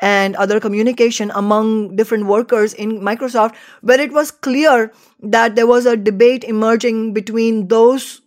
and 0.00 0.36
other 0.36 0.60
communication 0.60 1.32
among 1.34 1.96
different 1.96 2.26
workers 2.26 2.74
in 2.74 3.00
microsoft 3.00 3.54
where 3.80 4.00
it 4.00 4.12
was 4.12 4.30
clear 4.30 4.92
that 5.22 5.56
there 5.56 5.66
was 5.66 5.86
a 5.86 5.96
debate 5.96 6.44
emerging 6.44 7.14
between 7.14 7.68
those 7.68 8.20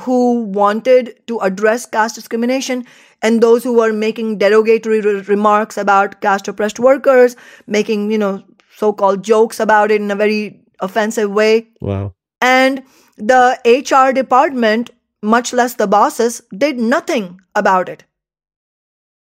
who 0.00 0.44
wanted 0.44 1.14
to 1.26 1.38
address 1.40 1.86
caste 1.86 2.14
discrimination 2.14 2.84
and 3.22 3.42
those 3.42 3.64
who 3.64 3.72
were 3.72 3.92
making 3.92 4.36
derogatory 4.38 5.00
re- 5.00 5.20
remarks 5.22 5.78
about 5.78 6.20
caste 6.20 6.46
oppressed 6.46 6.78
workers 6.78 7.34
making 7.66 8.10
you 8.10 8.18
know 8.18 8.44
so-called 8.76 9.24
jokes 9.24 9.58
about 9.60 9.90
it 9.90 10.00
in 10.00 10.10
a 10.10 10.16
very 10.16 10.60
offensive 10.80 11.30
way 11.30 11.66
wow 11.80 12.12
and 12.40 12.82
the 13.16 13.58
HR 13.64 14.12
department, 14.12 14.90
much 15.22 15.52
less 15.52 15.74
the 15.74 15.86
bosses, 15.86 16.42
did 16.56 16.78
nothing 16.78 17.40
about 17.54 17.88
it. 17.88 18.04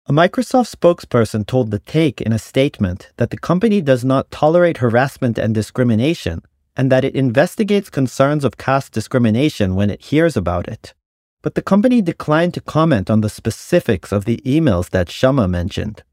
A 0.08 0.14
Microsoft 0.14 0.74
spokesperson 0.76 1.46
told 1.46 1.72
The 1.72 1.80
Take 1.80 2.22
in 2.22 2.34
a 2.34 2.40
statement 2.40 3.12
that 3.18 3.30
the 3.30 3.38
company 3.38 3.82
does 3.82 4.04
not 4.04 4.32
tolerate 4.32 4.78
harassment 4.78 5.38
and 5.38 5.54
discrimination 5.54 6.42
and 6.76 6.92
that 6.92 7.04
it 7.04 7.16
investigates 7.16 7.90
concerns 7.90 8.44
of 8.44 8.58
caste 8.58 8.94
discrimination 8.94 9.76
when 9.76 9.90
it 9.90 10.06
hears 10.06 10.38
about 10.38 10.68
it. 10.68 10.94
But 11.42 11.56
the 11.56 11.62
company 11.62 12.02
declined 12.02 12.54
to 12.56 12.62
comment 12.62 13.10
on 13.10 13.22
the 13.22 13.30
specifics 13.30 14.12
of 14.12 14.26
the 14.26 14.38
emails 14.46 14.90
that 14.92 15.08
Kshama 15.08 15.50
mentioned. 15.50 16.04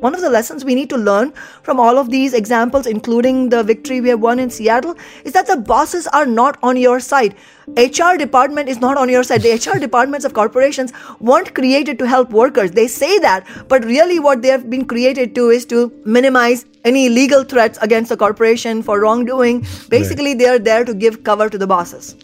One 0.00 0.14
of 0.14 0.20
the 0.20 0.28
lessons 0.28 0.62
we 0.62 0.74
need 0.74 0.90
to 0.90 0.96
learn 0.98 1.32
from 1.62 1.80
all 1.80 1.96
of 1.96 2.10
these 2.10 2.34
examples, 2.34 2.86
including 2.86 3.48
the 3.48 3.62
victory 3.62 4.02
we 4.02 4.10
have 4.10 4.20
won 4.20 4.38
in 4.38 4.50
Seattle, 4.50 4.94
is 5.24 5.32
that 5.32 5.46
the 5.46 5.56
bosses 5.56 6.06
are 6.08 6.26
not 6.26 6.58
on 6.62 6.76
your 6.76 7.00
side. 7.00 7.34
HR 7.78 8.16
department 8.18 8.68
is 8.68 8.78
not 8.78 8.98
on 8.98 9.08
your 9.08 9.22
side. 9.22 9.40
The 9.40 9.54
HR 9.54 9.78
departments 9.86 10.26
of 10.26 10.34
corporations 10.34 10.92
weren't 11.18 11.54
created 11.54 11.98
to 12.00 12.06
help 12.06 12.30
workers. 12.30 12.72
They 12.72 12.88
say 12.88 13.18
that, 13.20 13.46
but 13.68 13.84
really 13.84 14.20
what 14.20 14.42
they 14.42 14.48
have 14.48 14.68
been 14.68 14.84
created 14.84 15.34
to 15.36 15.48
is 15.48 15.64
to 15.66 15.90
minimize 16.04 16.66
any 16.84 17.08
legal 17.08 17.42
threats 17.44 17.78
against 17.80 18.10
the 18.10 18.18
corporation 18.18 18.82
for 18.82 19.00
wrongdoing. 19.00 19.66
Basically, 19.88 20.32
right. 20.32 20.38
they 20.38 20.48
are 20.48 20.58
there 20.58 20.84
to 20.84 20.92
give 20.92 21.24
cover 21.24 21.48
to 21.48 21.56
the 21.56 21.66
bosses. 21.66 22.14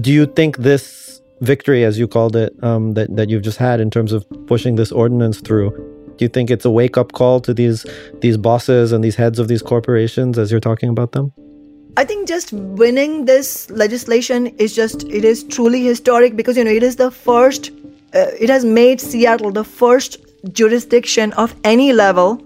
Do 0.00 0.12
you 0.12 0.26
think 0.26 0.58
this 0.58 1.22
victory, 1.40 1.84
as 1.84 1.98
you 1.98 2.06
called 2.06 2.36
it, 2.36 2.52
um, 2.62 2.92
that, 2.92 3.16
that 3.16 3.30
you've 3.30 3.42
just 3.42 3.56
had 3.56 3.80
in 3.80 3.90
terms 3.90 4.12
of 4.12 4.26
pushing 4.46 4.76
this 4.76 4.92
ordinance 4.92 5.40
through, 5.40 5.72
do 6.20 6.24
you 6.24 6.28
think 6.28 6.50
it's 6.50 6.66
a 6.66 6.70
wake 6.70 6.98
up 6.98 7.12
call 7.12 7.40
to 7.40 7.54
these 7.54 7.86
these 8.20 8.36
bosses 8.36 8.92
and 8.92 9.02
these 9.02 9.16
heads 9.16 9.38
of 9.38 9.48
these 9.48 9.62
corporations 9.62 10.38
as 10.38 10.50
you're 10.50 10.60
talking 10.60 10.90
about 10.90 11.12
them? 11.12 11.32
I 11.96 12.04
think 12.04 12.28
just 12.28 12.52
winning 12.52 13.24
this 13.24 13.70
legislation 13.70 14.48
is 14.64 14.74
just, 14.74 15.04
it 15.04 15.24
is 15.24 15.42
truly 15.44 15.82
historic 15.82 16.36
because, 16.36 16.58
you 16.58 16.64
know, 16.64 16.70
it 16.70 16.82
is 16.82 16.96
the 16.96 17.10
first, 17.10 17.70
uh, 18.14 18.26
it 18.38 18.50
has 18.50 18.64
made 18.64 19.00
Seattle 19.00 19.50
the 19.50 19.64
first 19.64 20.18
jurisdiction 20.52 21.32
of 21.32 21.54
any 21.64 21.92
level 21.94 22.40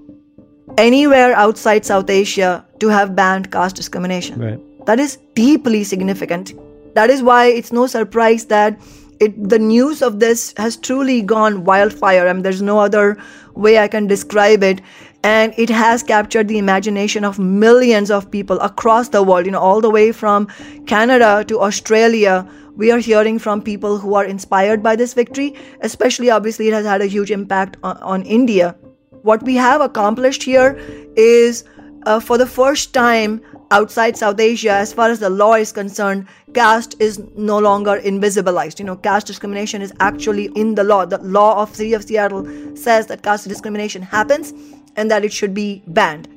anywhere 0.79 1.35
outside 1.35 1.85
South 1.85 2.09
Asia 2.09 2.65
to 2.79 2.89
have 2.89 3.15
banned 3.17 3.51
caste 3.51 3.77
discrimination. 3.77 4.41
Right. 4.41 4.87
That 4.87 5.01
is 5.01 5.19
deeply 5.35 5.83
significant. 5.83 6.55
That 6.95 7.11
is 7.11 7.23
why 7.23 7.47
it's 7.47 7.73
no 7.73 7.89
surprise 7.89 8.47
that 8.47 8.81
it, 9.21 9.49
the 9.49 9.59
news 9.59 10.03
of 10.03 10.21
this 10.21 10.55
has 10.57 10.77
truly 10.77 11.23
gone 11.23 11.65
wildfire. 11.65 12.29
I 12.29 12.33
mean, 12.33 12.43
there's 12.43 12.63
no 12.63 12.79
other 12.79 13.17
way 13.55 13.79
I 13.79 13.89
can 13.89 14.07
describe 14.07 14.63
it. 14.63 14.81
And 15.23 15.55
it 15.57 15.71
has 15.71 16.03
captured 16.03 16.49
the 16.49 16.59
imagination 16.59 17.25
of 17.25 17.39
millions 17.39 18.11
of 18.11 18.31
people 18.31 18.61
across 18.61 19.09
the 19.09 19.23
world, 19.23 19.47
you 19.47 19.53
know, 19.53 19.61
all 19.61 19.81
the 19.81 19.91
way 19.91 20.13
from 20.13 20.49
Canada 20.87 21.45
to 21.49 21.61
Australia. 21.61 22.47
We 22.77 22.91
are 22.91 22.99
hearing 22.99 23.39
from 23.39 23.63
people 23.63 23.99
who 23.99 24.15
are 24.15 24.25
inspired 24.25 24.83
by 24.83 24.97
this 24.97 25.15
victory, 25.15 25.55
especially 25.81 26.29
obviously, 26.29 26.69
it 26.69 26.75
has 26.75 26.85
had 26.85 27.01
a 27.01 27.07
huge 27.07 27.31
impact 27.31 27.77
on, 27.83 27.97
on 27.99 28.23
India. 28.23 28.77
What 29.23 29.43
we 29.43 29.55
have 29.55 29.81
accomplished 29.81 30.43
here 30.43 30.77
is 31.17 31.65
uh, 32.05 32.21
for 32.21 32.37
the 32.37 32.47
first 32.47 32.93
time 32.93 33.41
outside 33.71 34.17
South 34.17 34.39
Asia, 34.39 34.73
as 34.73 34.93
far 34.93 35.09
as 35.09 35.21
the 35.21 35.31
law 35.31 35.55
is 35.55 35.73
concerned, 35.73 36.27
caste 36.55 36.95
is 37.01 37.21
no 37.37 37.59
longer 37.59 38.01
invisibilized. 38.01 38.79
You 38.79 38.85
know, 38.87 38.97
caste 38.97 39.27
discrimination 39.27 39.83
is 39.83 39.93
actually 40.01 40.47
in 40.55 40.75
the 40.77 40.85
law. 40.85 41.05
The 41.05 41.19
law 41.19 41.61
of 41.61 41.75
City 41.75 41.93
of 41.95 42.05
Seattle 42.05 42.47
says 42.77 43.07
that 43.09 43.23
caste 43.23 43.49
discrimination 43.49 44.03
happens 44.03 44.53
and 44.97 45.11
that 45.11 45.25
it 45.25 45.33
should 45.33 45.55
be 45.55 45.83
banned. 45.89 46.29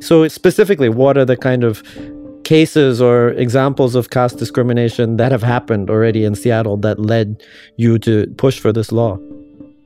So, 0.00 0.28
specifically, 0.28 0.88
what 0.88 1.18
are 1.18 1.24
the 1.24 1.36
kind 1.36 1.64
of 1.64 1.82
cases 2.44 3.02
or 3.02 3.30
examples 3.30 3.94
of 3.94 4.10
caste 4.10 4.38
discrimination 4.38 5.16
that 5.16 5.32
have 5.32 5.42
happened 5.42 5.90
already 5.90 6.24
in 6.24 6.34
Seattle 6.34 6.76
that 6.78 6.98
led 6.98 7.42
you 7.76 7.98
to 8.00 8.26
push 8.36 8.58
for 8.60 8.72
this 8.72 8.92
law? 8.92 9.18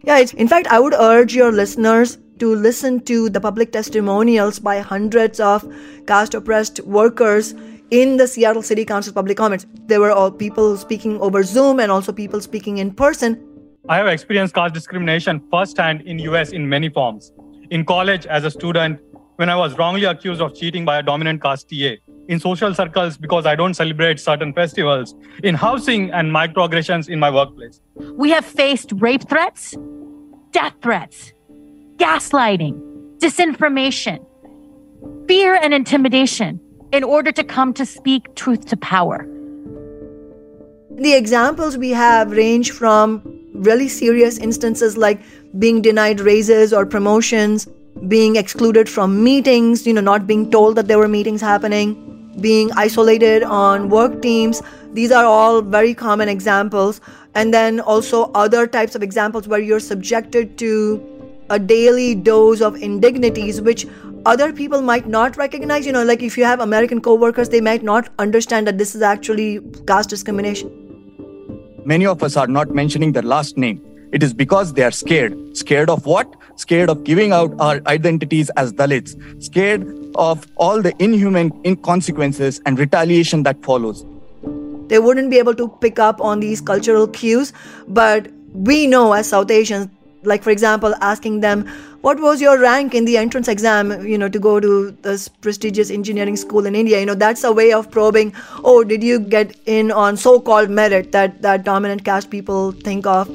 Yeah, 0.04 0.24
in 0.36 0.48
fact, 0.48 0.66
I 0.66 0.80
would 0.80 0.94
urge 0.94 1.34
your 1.34 1.52
listeners 1.52 2.18
to 2.40 2.54
listen 2.54 3.00
to 3.00 3.30
the 3.30 3.40
public 3.40 3.72
testimonials 3.72 4.58
by 4.58 4.80
hundreds 4.80 5.38
of 5.38 5.64
caste 6.06 6.34
oppressed 6.34 6.80
workers 6.80 7.54
in 7.92 8.16
the 8.16 8.26
Seattle 8.26 8.62
City 8.62 8.86
Council 8.86 9.12
public 9.12 9.36
comments. 9.36 9.66
There 9.86 10.00
were 10.00 10.10
all 10.10 10.32
people 10.32 10.76
speaking 10.78 11.20
over 11.20 11.42
Zoom 11.42 11.78
and 11.78 11.92
also 11.92 12.10
people 12.10 12.40
speaking 12.40 12.78
in 12.78 12.90
person. 12.92 13.38
I 13.88 13.98
have 13.98 14.06
experienced 14.06 14.54
caste 14.54 14.72
discrimination 14.72 15.42
firsthand 15.50 16.00
in 16.02 16.18
US 16.20 16.52
in 16.52 16.68
many 16.68 16.88
forms. 16.88 17.32
In 17.70 17.84
college 17.84 18.26
as 18.26 18.44
a 18.44 18.50
student, 18.50 18.98
when 19.36 19.50
I 19.50 19.56
was 19.56 19.76
wrongly 19.76 20.04
accused 20.04 20.40
of 20.40 20.54
cheating 20.54 20.86
by 20.86 20.98
a 20.98 21.02
dominant 21.02 21.42
caste 21.42 21.68
TA. 21.68 21.96
In 22.28 22.40
social 22.40 22.74
circles 22.74 23.18
because 23.18 23.44
I 23.44 23.56
don't 23.56 23.74
celebrate 23.74 24.20
certain 24.20 24.54
festivals. 24.54 25.14
In 25.42 25.54
housing 25.54 26.10
and 26.12 26.30
microaggressions 26.30 27.10
in 27.10 27.18
my 27.18 27.30
workplace. 27.30 27.82
We 28.14 28.30
have 28.30 28.46
faced 28.46 28.92
rape 28.96 29.28
threats, 29.28 29.76
death 30.52 30.74
threats, 30.82 31.34
gaslighting, 31.96 33.18
disinformation, 33.18 34.24
fear, 35.28 35.56
and 35.56 35.74
intimidation 35.74 36.60
in 36.92 37.02
order 37.02 37.32
to 37.32 37.42
come 37.42 37.72
to 37.74 37.86
speak 37.86 38.34
truth 38.34 38.66
to 38.66 38.76
power. 38.76 39.26
The 40.90 41.14
examples 41.14 41.78
we 41.78 41.90
have 41.90 42.30
range 42.30 42.70
from 42.70 43.22
really 43.54 43.88
serious 43.88 44.38
instances 44.38 44.96
like 44.96 45.20
being 45.58 45.80
denied 45.82 46.20
raises 46.20 46.72
or 46.72 46.84
promotions, 46.84 47.66
being 48.08 48.36
excluded 48.36 48.88
from 48.88 49.24
meetings, 49.24 49.86
you 49.86 49.92
know, 49.92 50.00
not 50.00 50.26
being 50.26 50.50
told 50.50 50.76
that 50.76 50.88
there 50.88 50.98
were 50.98 51.08
meetings 51.08 51.40
happening, 51.40 51.96
being 52.40 52.70
isolated 52.72 53.42
on 53.42 53.88
work 53.88 54.20
teams. 54.20 54.62
These 54.92 55.12
are 55.12 55.24
all 55.24 55.62
very 55.62 55.94
common 55.94 56.28
examples. 56.28 57.00
And 57.34 57.54
then 57.54 57.80
also 57.80 58.30
other 58.32 58.66
types 58.66 58.94
of 58.94 59.02
examples 59.02 59.48
where 59.48 59.60
you're 59.60 59.80
subjected 59.80 60.58
to 60.58 61.08
a 61.48 61.58
daily 61.58 62.14
dose 62.14 62.60
of 62.60 62.76
indignities 62.76 63.60
which 63.60 63.86
other 64.24 64.52
people 64.52 64.82
might 64.82 65.06
not 65.08 65.36
recognize 65.36 65.84
you 65.84 65.92
know 65.92 66.04
like 66.04 66.22
if 66.22 66.36
you 66.38 66.44
have 66.44 66.60
american 66.60 67.00
co-workers 67.00 67.48
they 67.48 67.60
might 67.60 67.82
not 67.82 68.08
understand 68.18 68.66
that 68.66 68.78
this 68.78 68.94
is 68.94 69.02
actually 69.02 69.60
caste 69.86 70.08
discrimination. 70.08 70.70
Many 71.84 72.06
of 72.06 72.22
us 72.22 72.36
are 72.36 72.46
not 72.46 72.70
mentioning 72.70 73.10
their 73.10 73.22
last 73.22 73.56
name. 73.56 73.80
It 74.12 74.22
is 74.22 74.32
because 74.32 74.74
they 74.74 74.82
are 74.84 74.92
scared. 74.92 75.56
Scared 75.56 75.90
of 75.90 76.06
what? 76.06 76.32
Scared 76.54 76.88
of 76.88 77.02
giving 77.02 77.32
out 77.32 77.52
our 77.58 77.80
identities 77.86 78.50
as 78.50 78.72
dalits. 78.72 79.16
Scared 79.42 79.84
of 80.14 80.46
all 80.56 80.80
the 80.80 80.94
inhuman 81.02 81.50
consequences 81.78 82.60
and 82.66 82.78
retaliation 82.78 83.42
that 83.42 83.60
follows. 83.64 84.04
They 84.86 85.00
wouldn't 85.00 85.30
be 85.30 85.38
able 85.38 85.54
to 85.54 85.68
pick 85.80 85.98
up 85.98 86.20
on 86.20 86.38
these 86.38 86.60
cultural 86.60 87.08
cues 87.08 87.52
but 87.88 88.28
we 88.52 88.86
know 88.86 89.12
as 89.14 89.28
south 89.28 89.50
asians 89.50 89.88
like 90.22 90.42
for 90.42 90.50
example 90.50 90.94
asking 91.00 91.40
them 91.40 91.66
what 92.00 92.20
was 92.20 92.40
your 92.40 92.58
rank 92.58 92.94
in 92.94 93.04
the 93.04 93.16
entrance 93.16 93.48
exam 93.48 94.06
you 94.06 94.18
know 94.18 94.28
to 94.28 94.38
go 94.38 94.58
to 94.60 94.90
this 95.02 95.28
prestigious 95.28 95.90
engineering 95.90 96.36
school 96.36 96.66
in 96.66 96.74
india? 96.74 97.00
You 97.00 97.06
know 97.06 97.14
that's 97.14 97.44
a 97.44 97.52
way 97.52 97.72
of 97.72 97.90
probing 97.90 98.34
oh 98.64 98.84
did 98.84 99.02
you 99.02 99.18
get 99.18 99.56
in 99.66 99.90
on 99.90 100.16
so 100.16 100.40
called 100.40 100.70
merit 100.70 101.12
that 101.12 101.42
that 101.42 101.64
dominant 101.64 102.04
caste 102.04 102.30
people 102.30 102.72
think 102.72 103.06
of? 103.06 103.28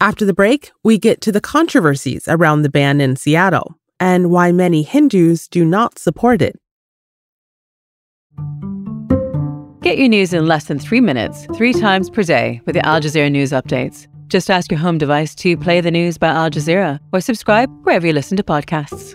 After 0.00 0.24
the 0.24 0.34
break 0.34 0.70
we 0.82 0.98
get 0.98 1.20
to 1.22 1.32
the 1.32 1.40
controversies 1.40 2.28
around 2.28 2.62
the 2.62 2.70
ban 2.70 3.00
in 3.00 3.16
seattle 3.16 3.76
and 4.00 4.30
why 4.30 4.52
many 4.52 4.82
hindus 4.82 5.48
do 5.48 5.64
not 5.64 5.98
support 5.98 6.42
it 6.42 6.60
Get 9.84 9.98
your 9.98 10.08
news 10.08 10.32
in 10.32 10.46
less 10.46 10.64
than 10.64 10.78
three 10.78 11.02
minutes, 11.02 11.46
three 11.54 11.74
times 11.74 12.08
per 12.08 12.22
day 12.22 12.62
with 12.64 12.74
the 12.74 12.86
Al 12.86 13.02
Jazeera 13.02 13.30
News 13.30 13.50
Updates. 13.50 14.06
Just 14.28 14.50
ask 14.50 14.70
your 14.70 14.80
home 14.80 14.96
device 14.96 15.34
to 15.34 15.58
play 15.58 15.82
the 15.82 15.90
news 15.90 16.16
by 16.16 16.28
Al 16.28 16.48
Jazeera 16.48 16.98
or 17.12 17.20
subscribe 17.20 17.68
wherever 17.84 18.06
you 18.06 18.14
listen 18.14 18.34
to 18.38 18.42
podcasts. 18.42 19.12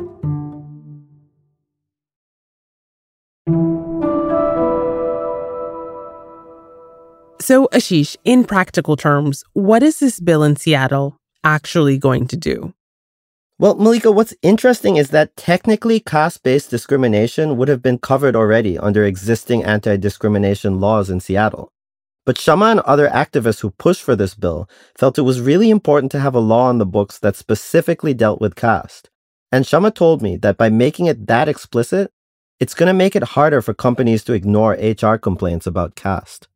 So, 7.42 7.68
Ashish, 7.74 8.16
in 8.24 8.44
practical 8.44 8.96
terms, 8.96 9.44
what 9.54 9.82
is 9.82 9.98
this 9.98 10.20
bill 10.20 10.44
in 10.44 10.56
Seattle 10.56 11.18
actually 11.44 11.98
going 11.98 12.28
to 12.28 12.38
do? 12.38 12.76
Well, 13.62 13.76
Malika, 13.76 14.10
what's 14.10 14.34
interesting 14.42 14.96
is 14.96 15.10
that 15.10 15.36
technically 15.36 16.00
caste 16.00 16.44
based 16.44 16.70
discrimination 16.70 17.58
would 17.58 17.68
have 17.68 17.82
been 17.82 17.98
covered 17.98 18.34
already 18.34 18.78
under 18.78 19.04
existing 19.04 19.66
anti 19.66 19.98
discrimination 19.98 20.80
laws 20.80 21.10
in 21.10 21.20
Seattle. 21.20 21.74
But 22.26 22.38
Kshama 22.38 22.72
and 22.72 22.80
other 22.82 23.10
activists 23.10 23.60
who 23.60 23.72
pushed 23.72 24.02
for 24.02 24.16
this 24.16 24.34
bill 24.34 24.70
felt 24.98 25.18
it 25.18 25.24
was 25.24 25.42
really 25.42 25.70
important 25.70 26.10
to 26.14 26.22
have 26.22 26.36
a 26.36 26.40
law 26.40 26.68
on 26.70 26.78
the 26.78 26.86
books 26.86 27.20
that 27.20 27.36
specifically 27.36 28.14
dealt 28.14 28.40
with 28.40 28.56
caste. 28.56 29.10
And 29.52 29.66
Kshama 29.66 29.94
told 29.94 30.22
me 30.22 30.38
that 30.38 30.56
by 30.56 30.70
making 30.70 31.08
it 31.08 31.28
that 31.28 31.50
explicit, 31.50 32.14
it's 32.62 32.74
going 32.74 32.88
to 32.88 32.94
make 32.94 33.14
it 33.14 33.36
harder 33.36 33.62
for 33.62 33.74
companies 33.74 34.24
to 34.24 34.34
ignore 34.34 34.78
HR 34.80 35.18
complaints 35.18 35.68
about 35.68 35.96
caste. 35.96 36.48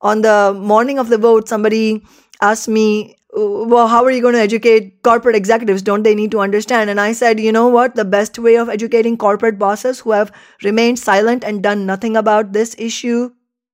On 0.00 0.22
the 0.22 0.56
morning 0.56 1.00
of 1.00 1.08
the 1.08 1.18
vote, 1.18 1.48
somebody 1.48 2.04
asked 2.40 2.68
me 2.68 3.16
well, 3.34 3.88
how 3.88 4.04
are 4.04 4.10
you 4.10 4.22
going 4.22 4.34
to 4.34 4.40
educate 4.40 5.02
corporate 5.02 5.36
executives? 5.36 5.82
Don't 5.82 6.02
they 6.02 6.14
need 6.14 6.30
to 6.30 6.40
understand? 6.40 6.88
And 6.90 7.00
I 7.00 7.12
said, 7.12 7.38
you 7.38 7.52
know 7.52 7.68
what? 7.68 7.94
The 7.94 8.04
best 8.04 8.38
way 8.38 8.56
of 8.56 8.68
educating 8.68 9.18
corporate 9.18 9.58
bosses 9.58 10.00
who 10.00 10.12
have 10.12 10.32
remained 10.62 10.98
silent 10.98 11.44
and 11.44 11.62
done 11.62 11.84
nothing 11.86 12.16
about 12.16 12.52
this 12.52 12.74
issue 12.78 13.30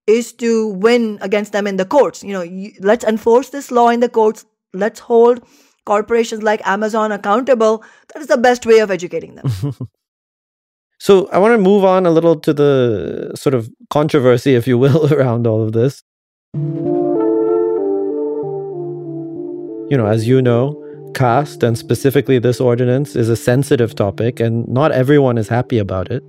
is 0.07 0.33
to 0.35 0.69
win 0.69 1.19
against 1.23 1.53
them 1.53 1.67
in 1.67 1.77
the 1.77 1.85
courts. 1.85 2.23
You 2.23 2.33
know, 2.33 2.71
let's 2.81 3.05
enforce 3.05 3.51
this 3.51 3.71
law 3.71 3.89
in 3.89 4.01
the 4.01 4.09
courts. 4.09 4.45
Let's 4.73 5.01
hold 5.01 5.43
corporations 5.87 6.43
like 6.43 6.67
Amazon 6.67 7.13
accountable. 7.13 7.85
That 8.13 8.21
is 8.21 8.27
the 8.27 8.37
best 8.37 8.67
way 8.67 8.81
of 8.81 8.91
educating 8.91 9.37
them. 9.37 9.51
so 10.99 11.29
I 11.29 11.39
want 11.39 11.53
to 11.53 11.59
move 11.59 11.85
on 11.85 12.07
a 12.07 12.11
little 12.11 12.37
to 12.41 12.53
the 12.53 13.33
sort 13.37 13.55
of 13.55 13.71
controversy, 13.89 14.55
if 14.55 14.67
you 14.67 14.79
will, 14.79 15.13
around 15.13 15.47
all 15.47 15.63
of 15.63 15.73
this. 15.73 16.03
You 19.95 19.99
know, 19.99 20.07
as 20.07 20.27
you 20.27 20.43
know, 20.43 20.75
caste 21.15 21.63
and 21.63 21.79
specifically 21.79 22.41
this 22.41 22.61
ordinance 22.61 23.15
is 23.15 23.29
a 23.29 23.37
sensitive 23.37 23.95
topic, 23.95 24.41
and 24.41 24.67
not 24.67 24.91
everyone 24.91 25.39
is 25.39 25.47
happy 25.47 25.79
about 25.79 26.11
it. 26.11 26.21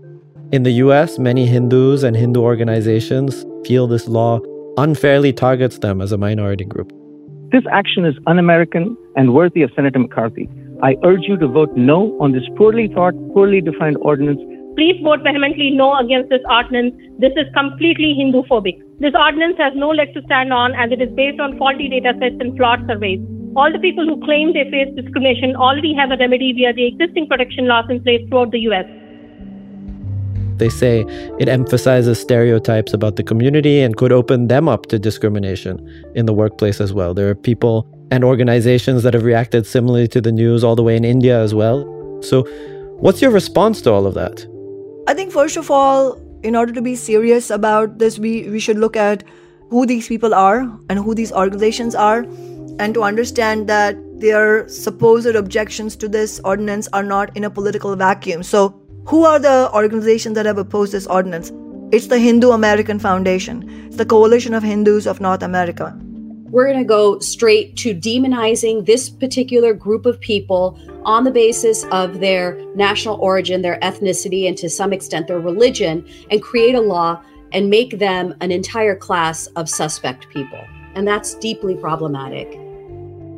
In 0.52 0.62
the 0.62 0.74
US, 0.84 1.18
many 1.18 1.48
Hindus 1.48 2.04
and 2.04 2.16
Hindu 2.16 2.42
organizations 2.42 3.44
feel 3.66 3.88
this 3.88 4.08
law 4.08 4.40
unfairly 4.78 5.34
targets 5.34 5.80
them 5.80 6.00
as 6.00 6.12
a 6.12 6.18
minority 6.20 6.64
group. 6.64 6.92
This 7.52 7.64
action 7.72 8.06
is 8.06 8.14
un 8.28 8.38
American 8.38 8.96
and 9.16 9.34
worthy 9.34 9.64
of 9.64 9.72
Senator 9.76 9.98
McCarthy. 9.98 10.48
I 10.84 10.96
urge 11.04 11.24
you 11.24 11.36
to 11.38 11.48
vote 11.48 11.76
no 11.76 12.16
on 12.22 12.34
this 12.34 12.48
poorly 12.56 12.88
thought, 12.90 13.16
poorly 13.34 13.62
defined 13.62 13.98
ordinance. 14.02 14.42
Please 14.76 15.02
vote 15.02 15.24
vehemently 15.24 15.72
no 15.72 15.98
against 15.98 16.30
this 16.30 16.46
ordinance. 16.48 16.94
This 17.18 17.34
is 17.36 17.52
completely 17.56 18.14
Hindu 18.14 18.44
phobic. 18.44 18.78
This 19.00 19.16
ordinance 19.20 19.58
has 19.58 19.74
no 19.76 19.90
leg 19.90 20.14
to 20.14 20.22
stand 20.26 20.54
on 20.54 20.76
as 20.76 20.92
it 20.92 21.02
is 21.02 21.10
based 21.16 21.40
on 21.40 21.58
faulty 21.58 21.90
data 21.90 22.14
sets 22.20 22.36
and 22.40 22.56
flawed 22.56 22.86
surveys. 22.86 23.26
All 23.56 23.72
the 23.72 23.80
people 23.80 24.06
who 24.06 24.24
claim 24.26 24.54
they 24.54 24.70
face 24.70 24.94
discrimination 24.96 25.56
already 25.56 25.94
have 25.94 26.12
a 26.12 26.18
remedy 26.18 26.52
via 26.54 26.74
the 26.74 26.86
existing 26.88 27.28
protection 27.28 27.68
laws 27.68 27.86
in 27.90 28.04
place 28.04 28.28
throughout 28.28 28.52
the 28.52 28.60
US. 28.72 28.86
They 30.58 30.70
say 30.70 31.06
it 31.40 31.50
emphasizes 31.50 32.20
stereotypes 32.20 32.94
about 32.94 33.16
the 33.16 33.24
community 33.24 33.82
and 33.82 33.96
could 33.96 34.12
open 34.12 34.48
them 34.48 34.70
up 34.70 34.86
to 34.88 35.00
discrimination 35.00 35.80
in 36.16 36.26
the 36.26 36.34
workplace 36.34 36.80
as 36.80 36.94
well. 36.94 37.14
There 37.14 37.30
are 37.30 37.36
people 37.36 37.88
and 38.12 38.24
organizations 38.24 39.04
that 39.04 39.14
have 39.14 39.24
reacted 39.24 39.66
similarly 39.66 40.08
to 40.10 40.22
the 40.22 40.32
news 40.32 40.64
all 40.64 40.76
the 40.76 40.84
way 40.84 40.96
in 40.96 41.04
India 41.04 41.42
as 41.42 41.54
well. 41.54 41.84
So, 42.22 42.44
what's 43.00 43.22
your 43.22 43.32
response 43.32 43.82
to 43.82 43.92
all 43.92 44.06
of 44.06 44.14
that? 44.14 44.46
I 45.08 45.14
think, 45.14 45.32
first 45.32 45.58
of 45.58 45.72
all, 45.72 46.22
in 46.44 46.56
order 46.56 46.72
to 46.74 46.82
be 46.82 46.96
serious 46.96 47.50
about 47.50 48.00
this, 48.00 48.20
we, 48.20 48.50
we 48.50 48.60
should 48.60 48.78
look 48.78 48.96
at 48.96 49.24
who 49.70 49.86
these 49.86 50.08
people 50.08 50.34
are 50.34 50.62
and 50.90 51.00
who 51.00 51.16
these 51.16 51.32
organizations 51.32 51.96
are, 51.96 52.26
and 52.80 52.94
to 52.94 53.04
understand 53.04 53.68
that 53.68 53.98
their 54.20 54.68
supposed 54.68 55.36
objections 55.36 55.96
to 55.98 56.08
this 56.08 56.40
ordinance 56.44 56.88
are 56.94 57.04
not 57.04 57.36
in 57.36 57.44
a 57.44 57.50
political 57.50 57.96
vacuum. 57.96 58.44
So, 58.44 58.80
who 59.06 59.24
are 59.24 59.40
the 59.40 59.70
organizations 59.74 60.36
that 60.36 60.46
have 60.46 60.58
opposed 60.58 60.92
this 60.92 61.08
ordinance? 61.08 61.52
It's 61.92 62.08
the 62.08 62.18
Hindu 62.18 62.52
American 62.52 63.00
Foundation, 63.00 63.70
it's 63.86 63.98
the 63.98 64.06
Coalition 64.06 64.54
of 64.54 64.64
Hindus 64.64 65.06
of 65.06 65.22
North 65.22 65.44
America. 65.44 65.96
We're 66.50 66.68
going 66.68 66.80
to 66.80 66.86
go 66.86 67.20
straight 67.20 67.76
to 67.78 67.94
demonizing 67.94 68.86
this 68.86 69.10
particular 69.10 69.74
group 69.74 70.06
of 70.06 70.20
people 70.20 70.80
on 71.04 71.24
the 71.24 71.32
basis 71.32 71.84
of 71.92 72.20
their 72.20 72.64
national 72.76 73.16
origin, 73.16 73.62
their 73.62 73.80
ethnicity, 73.82 74.48
and 74.48 74.58
to 74.58 74.70
some 74.70 74.94
extent 74.94 75.28
their 75.28 75.40
religion, 75.40 76.08
and 76.32 76.42
create 76.42 76.76
a 76.76 76.82
law 76.82 77.22
and 77.52 77.70
make 77.70 78.00
them 78.00 78.34
an 78.42 78.52
entire 78.52 78.96
class 78.96 79.48
of 79.56 79.70
suspect 79.70 80.30
people. 80.30 80.62
And 80.96 81.08
that's 81.08 81.36
deeply 81.36 81.76
problematic. 81.76 82.65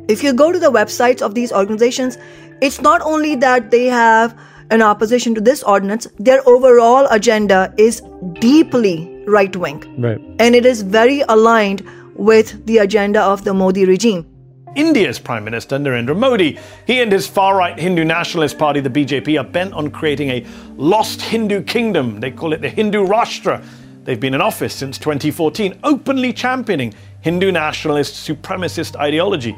If 0.08 0.22
you 0.22 0.32
go 0.32 0.50
to 0.52 0.58
the 0.58 0.72
websites 0.72 1.20
of 1.20 1.34
these 1.34 1.52
organizations, 1.52 2.16
it's 2.62 2.80
not 2.80 3.02
only 3.02 3.34
that 3.36 3.70
they 3.70 3.84
have 3.84 4.34
an 4.70 4.80
opposition 4.80 5.34
to 5.34 5.40
this 5.40 5.62
ordinance, 5.62 6.06
their 6.18 6.40
overall 6.48 7.06
agenda 7.10 7.74
is 7.76 8.00
deeply 8.40 9.22
right 9.26 9.54
wing. 9.54 9.84
Right. 10.00 10.18
And 10.38 10.54
it 10.54 10.64
is 10.64 10.80
very 10.80 11.20
aligned 11.28 11.86
with 12.14 12.64
the 12.64 12.78
agenda 12.78 13.20
of 13.20 13.44
the 13.44 13.52
Modi 13.52 13.84
regime. 13.84 14.26
India's 14.74 15.18
Prime 15.18 15.44
Minister 15.44 15.78
Narendra 15.78 16.16
Modi. 16.16 16.58
He 16.86 17.02
and 17.02 17.12
his 17.12 17.26
far 17.26 17.56
right 17.56 17.78
Hindu 17.78 18.04
nationalist 18.04 18.58
party, 18.58 18.80
the 18.80 18.90
BJP, 18.90 19.38
are 19.38 19.44
bent 19.44 19.74
on 19.74 19.90
creating 19.90 20.30
a 20.30 20.46
lost 20.76 21.20
Hindu 21.20 21.64
kingdom. 21.64 22.20
They 22.20 22.30
call 22.30 22.54
it 22.54 22.62
the 22.62 22.70
Hindu 22.70 23.06
Rashtra. 23.06 23.62
They've 24.04 24.18
been 24.18 24.32
in 24.32 24.40
office 24.40 24.74
since 24.74 24.96
2014, 24.96 25.80
openly 25.84 26.32
championing 26.32 26.94
Hindu 27.20 27.52
nationalist 27.52 28.26
supremacist 28.26 28.96
ideology. 28.96 29.54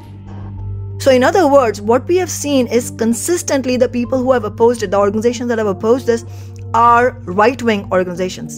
So, 1.01 1.09
in 1.09 1.23
other 1.23 1.47
words, 1.47 1.81
what 1.81 2.07
we 2.07 2.17
have 2.17 2.29
seen 2.29 2.67
is 2.67 2.91
consistently 2.91 3.75
the 3.75 3.89
people 3.89 4.19
who 4.19 4.33
have 4.33 4.43
opposed 4.43 4.83
it, 4.83 4.91
the 4.91 4.99
organizations 4.99 5.49
that 5.49 5.57
have 5.57 5.65
opposed 5.65 6.05
this, 6.05 6.23
are 6.75 7.13
right 7.21 7.59
wing 7.63 7.87
organizations. 7.91 8.57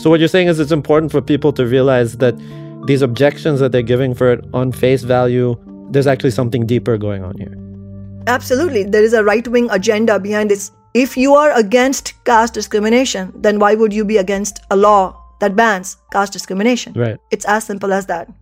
So, 0.00 0.08
what 0.08 0.20
you're 0.20 0.28
saying 0.28 0.46
is 0.46 0.60
it's 0.60 0.70
important 0.70 1.10
for 1.10 1.20
people 1.20 1.52
to 1.54 1.66
realize 1.66 2.18
that 2.18 2.36
these 2.86 3.02
objections 3.02 3.58
that 3.58 3.72
they're 3.72 3.82
giving 3.82 4.14
for 4.14 4.34
it 4.34 4.44
on 4.54 4.70
face 4.70 5.02
value, 5.02 5.56
there's 5.90 6.06
actually 6.06 6.30
something 6.30 6.64
deeper 6.64 6.96
going 6.96 7.24
on 7.24 7.36
here. 7.38 7.52
Absolutely. 8.28 8.84
There 8.84 9.02
is 9.02 9.12
a 9.12 9.24
right 9.24 9.48
wing 9.48 9.68
agenda 9.72 10.20
behind 10.20 10.52
this. 10.52 10.70
If 10.94 11.16
you 11.16 11.34
are 11.34 11.50
against 11.58 12.14
caste 12.24 12.54
discrimination, 12.54 13.32
then 13.34 13.58
why 13.58 13.74
would 13.74 13.92
you 13.92 14.04
be 14.04 14.18
against 14.18 14.60
a 14.70 14.76
law 14.76 15.20
that 15.40 15.56
bans 15.56 15.96
caste 16.12 16.32
discrimination? 16.32 16.92
Right. 16.92 17.18
It's 17.32 17.44
as 17.46 17.64
simple 17.64 17.92
as 17.92 18.06
that. 18.06 18.32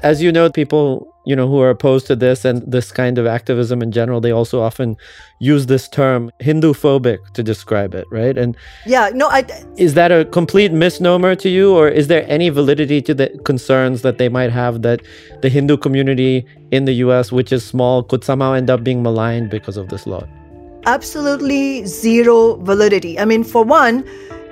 As 0.00 0.22
you 0.22 0.32
know, 0.32 0.48
people 0.50 1.13
you 1.24 1.34
know 1.34 1.48
who 1.48 1.60
are 1.60 1.70
opposed 1.70 2.06
to 2.06 2.16
this 2.16 2.44
and 2.44 2.62
this 2.70 2.92
kind 2.92 3.18
of 3.18 3.26
activism 3.26 3.82
in 3.82 3.92
general, 3.92 4.20
they 4.20 4.30
also 4.30 4.60
often 4.60 4.96
use 5.38 5.66
this 5.66 5.88
term 5.88 6.30
Hindu 6.40 6.72
phobic 6.74 7.18
to 7.34 7.42
describe 7.42 7.94
it, 7.94 8.06
right? 8.10 8.36
And 8.36 8.56
yeah, 8.86 9.10
no, 9.14 9.28
I. 9.28 9.44
Is 9.76 9.94
that 9.94 10.12
a 10.12 10.24
complete 10.24 10.72
misnomer 10.72 11.34
to 11.36 11.48
you, 11.48 11.74
or 11.74 11.88
is 11.88 12.08
there 12.08 12.24
any 12.28 12.48
validity 12.50 13.00
to 13.02 13.14
the 13.14 13.28
concerns 13.44 14.02
that 14.02 14.18
they 14.18 14.28
might 14.28 14.50
have 14.50 14.82
that 14.82 15.00
the 15.42 15.48
Hindu 15.48 15.76
community 15.76 16.46
in 16.70 16.84
the 16.84 16.94
U.S., 17.04 17.32
which 17.32 17.52
is 17.52 17.64
small, 17.64 18.02
could 18.02 18.24
somehow 18.24 18.52
end 18.52 18.70
up 18.70 18.84
being 18.84 19.02
maligned 19.02 19.50
because 19.50 19.76
of 19.76 19.88
this 19.88 20.06
law? 20.06 20.26
Absolutely 20.86 21.86
zero 21.86 22.56
validity. 22.56 23.18
I 23.18 23.24
mean, 23.24 23.44
for 23.44 23.64
one 23.64 24.04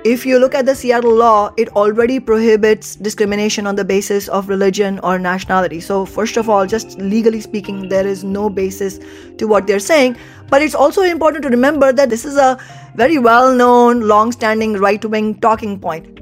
if 0.03 0.25
you 0.25 0.37
look 0.37 0.53
at 0.53 0.65
the 0.65 0.75
Seattle 0.75 1.15
law, 1.15 1.53
it 1.55 1.69
already 1.69 2.19
prohibits 2.19 2.95
discrimination 2.95 3.65
on 3.65 3.75
the 3.75 3.85
basis 3.85 4.27
of 4.27 4.49
religion 4.49 4.99
or 4.99 5.17
nationality. 5.17 5.79
So, 5.79 6.05
first 6.05 6.35
of 6.35 6.49
all, 6.49 6.67
just 6.67 6.97
legally 6.99 7.39
speaking, 7.39 7.87
there 7.87 8.05
is 8.05 8.23
no 8.23 8.49
basis 8.49 8.99
to 9.37 9.47
what 9.47 9.65
they're 9.65 9.79
saying. 9.79 10.17
But 10.49 10.61
it's 10.61 10.75
also 10.75 11.03
important 11.03 11.43
to 11.43 11.49
remember 11.49 11.93
that 11.93 12.09
this 12.09 12.25
is 12.25 12.35
a 12.35 12.59
very 12.95 13.17
well 13.17 13.55
known, 13.55 14.01
long 14.01 14.31
standing 14.33 14.73
right 14.73 15.03
wing 15.05 15.39
talking 15.39 15.79
point 15.79 16.12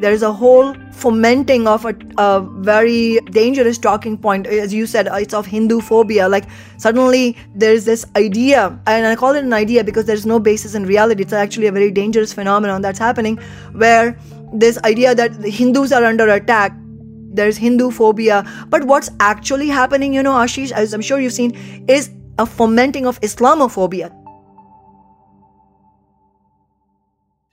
there 0.00 0.12
is 0.12 0.22
a 0.22 0.32
whole 0.32 0.74
fomenting 0.92 1.66
of 1.66 1.84
a, 1.84 1.94
a, 2.18 2.40
very 2.58 3.18
dangerous 3.30 3.78
talking 3.78 4.16
point. 4.16 4.46
As 4.46 4.72
you 4.72 4.86
said 4.86 5.08
uh, 5.08 5.14
it's 5.14 5.34
of 5.34 5.46
hindu 5.46 5.80
phobia. 5.80 6.28
Like 6.28 6.44
suddenly 6.78 7.36
there's 7.54 7.84
this 7.84 8.04
idea 8.16 8.78
and 8.86 9.06
i 9.06 9.14
call 9.16 9.34
it 9.34 9.44
an 9.44 9.52
idea 9.52 9.84
because 9.84 10.04
there's 10.04 10.26
no 10.26 10.38
basis 10.38 10.74
in 10.74 10.84
reality. 10.84 11.22
It's 11.22 11.32
actually 11.32 11.66
a 11.66 11.72
very 11.72 11.90
dangerous 11.90 12.32
phenomenon 12.32 12.82
that's 12.82 12.98
happening 12.98 13.36
where 13.72 14.18
this 14.52 14.78
idea 14.84 15.14
that 15.14 15.34
hindus 15.44 15.92
are 15.92 16.04
under 16.04 16.28
attack 16.28 16.74
there's 17.36 17.56
hindu 17.56 17.90
phobia. 17.90 18.44
But 18.68 18.84
what's 18.84 19.10
actually 19.20 19.68
happening 19.68 20.14
you 20.14 20.22
know 20.22 20.34
ashish 20.34 20.72
as 20.72 20.94
i'm 20.94 21.02
sure 21.02 21.20
you've 21.20 21.32
seen 21.32 21.54
is 21.88 22.10
a 22.38 22.46
fomenting 22.46 23.06
of 23.06 23.20
islamophobia 23.20 24.12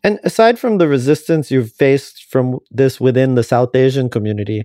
And 0.04 0.20
aside 0.24 0.58
from 0.58 0.78
the 0.78 0.88
resistance 0.88 1.52
you've 1.52 1.72
faced 1.72 2.26
from 2.30 2.60
this 2.72 3.00
within 3.00 3.36
the 3.36 3.44
South 3.44 3.76
Asian 3.76 4.10
community, 4.10 4.64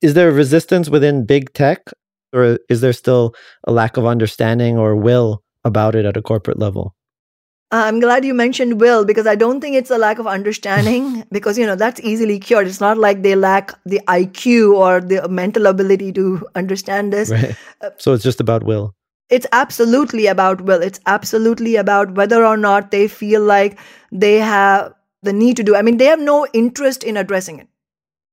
is 0.00 0.14
there 0.14 0.32
resistance 0.32 0.88
within 0.88 1.24
big 1.24 1.52
tech, 1.52 1.90
or 2.32 2.58
is 2.68 2.80
there 2.80 2.92
still 2.92 3.34
a 3.64 3.72
lack 3.72 3.96
of 3.96 4.04
understanding 4.04 4.76
or 4.76 4.96
will 4.96 5.42
about 5.64 5.94
it 5.94 6.04
at 6.04 6.16
a 6.16 6.22
corporate 6.22 6.58
level? 6.58 6.94
I'm 7.72 8.00
glad 8.00 8.24
you 8.24 8.34
mentioned 8.34 8.80
will 8.80 9.06
because 9.06 9.26
I 9.26 9.34
don't 9.34 9.62
think 9.62 9.76
it's 9.76 9.90
a 9.90 9.96
lack 9.96 10.18
of 10.18 10.26
understanding 10.26 11.24
because 11.32 11.56
you 11.56 11.64
know 11.64 11.74
that's 11.74 12.00
easily 12.00 12.38
cured. 12.38 12.66
It's 12.66 12.80
not 12.80 12.98
like 12.98 13.22
they 13.22 13.34
lack 13.34 13.72
the 13.86 14.00
IQ 14.08 14.74
or 14.74 15.00
the 15.00 15.26
mental 15.28 15.66
ability 15.66 16.12
to 16.12 16.46
understand 16.54 17.12
this. 17.12 17.30
Right. 17.30 17.56
Uh, 17.80 17.90
so 17.96 18.12
it's 18.12 18.22
just 18.22 18.40
about 18.40 18.62
will. 18.62 18.94
It's 19.32 19.46
absolutely 19.50 20.26
about 20.28 20.60
will. 20.60 20.82
It's 20.82 21.00
absolutely 21.06 21.76
about 21.76 22.14
whether 22.14 22.44
or 22.46 22.56
not 22.56 22.90
they 22.92 23.08
feel 23.08 23.42
like 23.42 23.78
they 24.12 24.38
have 24.38 24.94
the 25.22 25.32
need 25.32 25.56
to 25.56 25.64
do. 25.64 25.74
I 25.76 25.82
mean, 25.82 25.96
they 25.96 26.04
have 26.06 26.20
no 26.20 26.46
interest 26.52 27.02
in 27.02 27.16
addressing 27.16 27.58
it. 27.60 27.68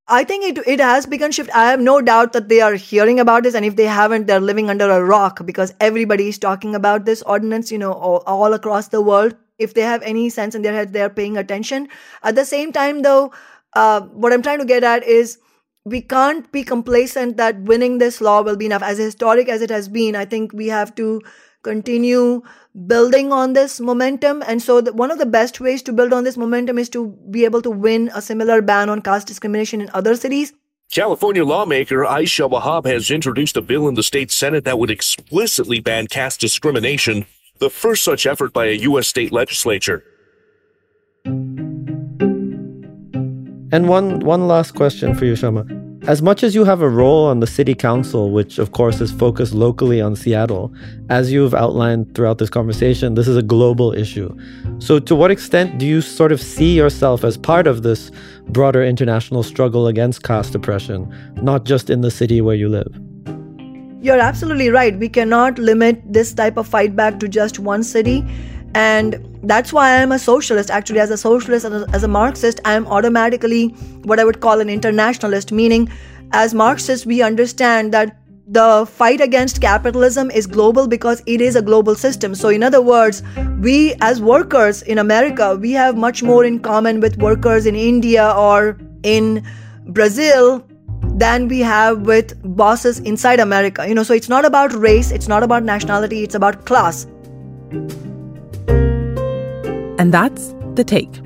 I 0.07 0.23
think 0.25 0.45
it 0.45 0.59
it 0.67 0.81
has 0.81 1.05
begun 1.05 1.31
shift. 1.31 1.51
I 1.55 1.69
have 1.71 1.79
no 1.79 2.01
doubt 2.01 2.33
that 2.33 2.49
they 2.49 2.61
are 2.61 2.75
hearing 2.75 3.19
about 3.23 3.43
this, 3.43 3.55
and 3.55 3.65
if 3.65 3.75
they 3.77 3.85
haven't, 3.95 4.27
they're 4.27 4.45
living 4.51 4.69
under 4.69 4.89
a 4.91 5.03
rock 5.11 5.45
because 5.45 5.73
everybody 5.79 6.29
is 6.29 6.39
talking 6.45 6.75
about 6.75 7.05
this 7.05 7.21
ordinance. 7.23 7.71
You 7.71 7.79
know, 7.83 7.93
all, 7.93 8.23
all 8.25 8.53
across 8.59 8.89
the 8.89 9.01
world. 9.01 9.37
If 9.59 9.75
they 9.75 9.81
have 9.89 10.01
any 10.13 10.29
sense 10.29 10.55
in 10.55 10.63
their 10.63 10.73
head, 10.73 10.93
they're 10.93 11.15
paying 11.21 11.37
attention. 11.37 11.87
At 12.23 12.35
the 12.35 12.45
same 12.45 12.73
time, 12.73 13.03
though, 13.03 13.31
uh, 13.73 14.01
what 14.25 14.33
I'm 14.33 14.41
trying 14.41 14.59
to 14.59 14.65
get 14.65 14.83
at 14.83 15.03
is 15.03 15.37
we 15.89 16.01
can't 16.01 16.51
be 16.51 16.63
complacent 16.63 17.37
that 17.37 17.59
winning 17.61 17.97
this 17.97 18.21
law 18.21 18.41
will 18.41 18.55
be 18.55 18.65
enough. 18.65 18.83
As 18.83 18.97
historic 18.97 19.49
as 19.49 19.61
it 19.61 19.69
has 19.69 19.89
been, 19.89 20.15
I 20.15 20.25
think 20.25 20.53
we 20.53 20.67
have 20.67 20.93
to 20.95 21.21
continue 21.63 22.41
building 22.87 23.31
on 23.31 23.53
this 23.53 23.79
momentum. 23.79 24.43
And 24.47 24.61
so, 24.61 24.81
the, 24.81 24.93
one 24.93 25.11
of 25.11 25.17
the 25.17 25.25
best 25.25 25.59
ways 25.59 25.81
to 25.83 25.93
build 25.93 26.13
on 26.13 26.23
this 26.23 26.37
momentum 26.37 26.77
is 26.77 26.89
to 26.89 27.17
be 27.29 27.43
able 27.43 27.61
to 27.63 27.71
win 27.71 28.11
a 28.13 28.21
similar 28.21 28.61
ban 28.61 28.89
on 28.89 29.01
caste 29.01 29.27
discrimination 29.27 29.81
in 29.81 29.89
other 29.93 30.15
cities. 30.15 30.53
California 30.91 31.45
lawmaker 31.45 32.03
Aisha 32.03 32.49
Wahab 32.49 32.85
has 32.85 33.11
introduced 33.11 33.55
a 33.57 33.61
bill 33.61 33.87
in 33.87 33.93
the 33.93 34.01
state 34.01 34.31
Senate 34.31 34.63
that 34.63 34.79
would 34.79 34.89
explicitly 34.89 35.79
ban 35.79 36.07
caste 36.07 36.39
discrimination, 36.39 37.25
the 37.59 37.69
first 37.69 38.03
such 38.03 38.25
effort 38.25 38.53
by 38.53 38.65
a 38.65 38.73
U.S. 38.73 39.07
state 39.07 39.31
legislature. 39.31 40.03
And 43.71 43.87
one 43.87 44.19
one 44.21 44.47
last 44.47 44.73
question 44.73 45.13
for 45.13 45.25
you, 45.25 45.33
Kshama. 45.33 45.78
As 46.09 46.23
much 46.23 46.41
as 46.41 46.55
you 46.55 46.65
have 46.65 46.81
a 46.81 46.89
role 46.89 47.27
on 47.27 47.39
the 47.39 47.45
city 47.45 47.75
council, 47.75 48.31
which 48.31 48.57
of 48.57 48.71
course 48.71 48.99
is 48.99 49.11
focused 49.11 49.53
locally 49.53 50.01
on 50.01 50.15
Seattle, 50.15 50.73
as 51.07 51.31
you've 51.31 51.53
outlined 51.53 52.15
throughout 52.15 52.39
this 52.39 52.49
conversation, 52.49 53.13
this 53.13 53.27
is 53.27 53.37
a 53.37 53.43
global 53.43 53.93
issue. 53.93 54.35
So, 54.79 54.97
to 54.97 55.13
what 55.13 55.29
extent 55.29 55.77
do 55.77 55.85
you 55.85 56.01
sort 56.01 56.31
of 56.31 56.41
see 56.41 56.75
yourself 56.75 57.23
as 57.23 57.37
part 57.37 57.67
of 57.67 57.83
this 57.83 58.09
broader 58.47 58.83
international 58.83 59.43
struggle 59.43 59.85
against 59.85 60.23
caste 60.23 60.55
oppression, 60.55 61.15
not 61.43 61.65
just 61.65 61.91
in 61.91 62.01
the 62.01 62.09
city 62.09 62.41
where 62.41 62.55
you 62.55 62.69
live? 62.69 62.91
You're 64.01 64.17
absolutely 64.19 64.69
right. 64.69 64.97
We 64.97 65.09
cannot 65.09 65.59
limit 65.59 66.01
this 66.11 66.33
type 66.33 66.57
of 66.57 66.67
fight 66.67 66.95
back 66.95 67.19
to 67.19 67.27
just 67.27 67.59
one 67.59 67.83
city. 67.83 68.25
And 68.75 69.25
that's 69.43 69.73
why 69.73 70.01
I'm 70.01 70.11
a 70.11 70.19
socialist. 70.19 70.69
Actually, 70.69 70.99
as 70.99 71.09
a 71.09 71.17
socialist 71.17 71.65
and 71.65 71.93
as 71.95 72.03
a 72.03 72.07
Marxist, 72.07 72.59
I'm 72.65 72.85
automatically 72.87 73.69
what 74.03 74.19
I 74.19 74.25
would 74.25 74.41
call 74.41 74.59
an 74.59 74.69
internationalist, 74.69 75.51
meaning, 75.51 75.89
as 76.31 76.53
Marxists, 76.53 77.05
we 77.05 77.21
understand 77.21 77.93
that 77.93 78.15
the 78.51 78.85
fight 78.91 79.21
against 79.21 79.61
capitalism 79.61 80.31
is 80.31 80.47
global 80.47 80.87
because 80.87 81.21
it 81.27 81.39
is 81.39 81.55
a 81.55 81.61
global 81.61 81.95
system. 81.95 82.33
So, 82.33 82.49
in 82.49 82.63
other 82.63 82.81
words, 82.81 83.21
we 83.59 83.95
as 84.01 84.21
workers 84.21 84.81
in 84.83 84.97
America, 84.97 85.55
we 85.55 85.71
have 85.73 85.95
much 85.97 86.23
more 86.23 86.43
in 86.43 86.59
common 86.59 86.99
with 86.99 87.17
workers 87.17 87.65
in 87.65 87.75
India 87.75 88.31
or 88.35 88.77
in 89.03 89.45
Brazil 89.87 90.65
than 91.19 91.47
we 91.47 91.59
have 91.59 92.01
with 92.01 92.33
bosses 92.55 92.99
inside 92.99 93.39
America. 93.39 93.87
You 93.87 93.93
know, 93.93 94.03
so 94.03 94.13
it's 94.13 94.29
not 94.29 94.45
about 94.45 94.73
race, 94.73 95.11
it's 95.11 95.27
not 95.27 95.43
about 95.43 95.63
nationality, 95.63 96.23
it's 96.23 96.35
about 96.35 96.65
class. 96.65 97.05
And 99.99 100.13
that's 100.13 100.55
the 100.75 100.83
take. 100.83 101.21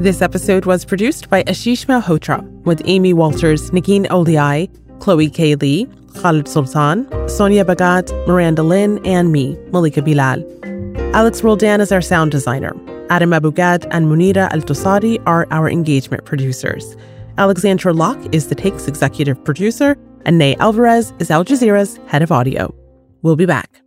This 0.00 0.22
episode 0.22 0.64
was 0.64 0.84
produced 0.84 1.28
by 1.28 1.42
Ashish 1.44 1.86
Malhotra 1.86 2.42
with 2.64 2.80
Amy 2.84 3.12
Walters, 3.12 3.70
Negin 3.72 4.06
Owliaei, 4.06 4.68
Chloe 5.00 5.28
K. 5.28 5.54
Lee, 5.56 5.88
Khalid 6.14 6.46
Sultan, 6.46 7.06
Sonia 7.28 7.64
Bagat, 7.64 8.12
Miranda 8.26 8.62
Lin, 8.62 9.04
and 9.04 9.32
me, 9.32 9.56
Malika 9.72 10.02
Bilal. 10.02 10.42
Alex 11.14 11.42
Roldan 11.42 11.80
is 11.80 11.90
our 11.92 12.00
sound 12.00 12.30
designer. 12.30 12.74
Adam 13.10 13.32
Abou-Gad 13.32 13.86
and 13.90 14.06
Munera 14.06 14.50
Al 14.52 14.60
Dosari 14.60 15.22
are 15.26 15.46
our 15.50 15.68
engagement 15.68 16.24
producers. 16.24 16.96
Alexandra 17.38 17.92
Locke 17.92 18.34
is 18.34 18.48
the 18.48 18.54
Take's 18.54 18.88
executive 18.88 19.42
producer, 19.44 19.96
and 20.24 20.38
Ney 20.38 20.56
Alvarez 20.56 21.12
is 21.18 21.30
Al 21.30 21.44
Jazeera's 21.44 21.98
head 22.06 22.22
of 22.22 22.32
audio. 22.32 22.74
We'll 23.22 23.36
be 23.36 23.46
back. 23.46 23.83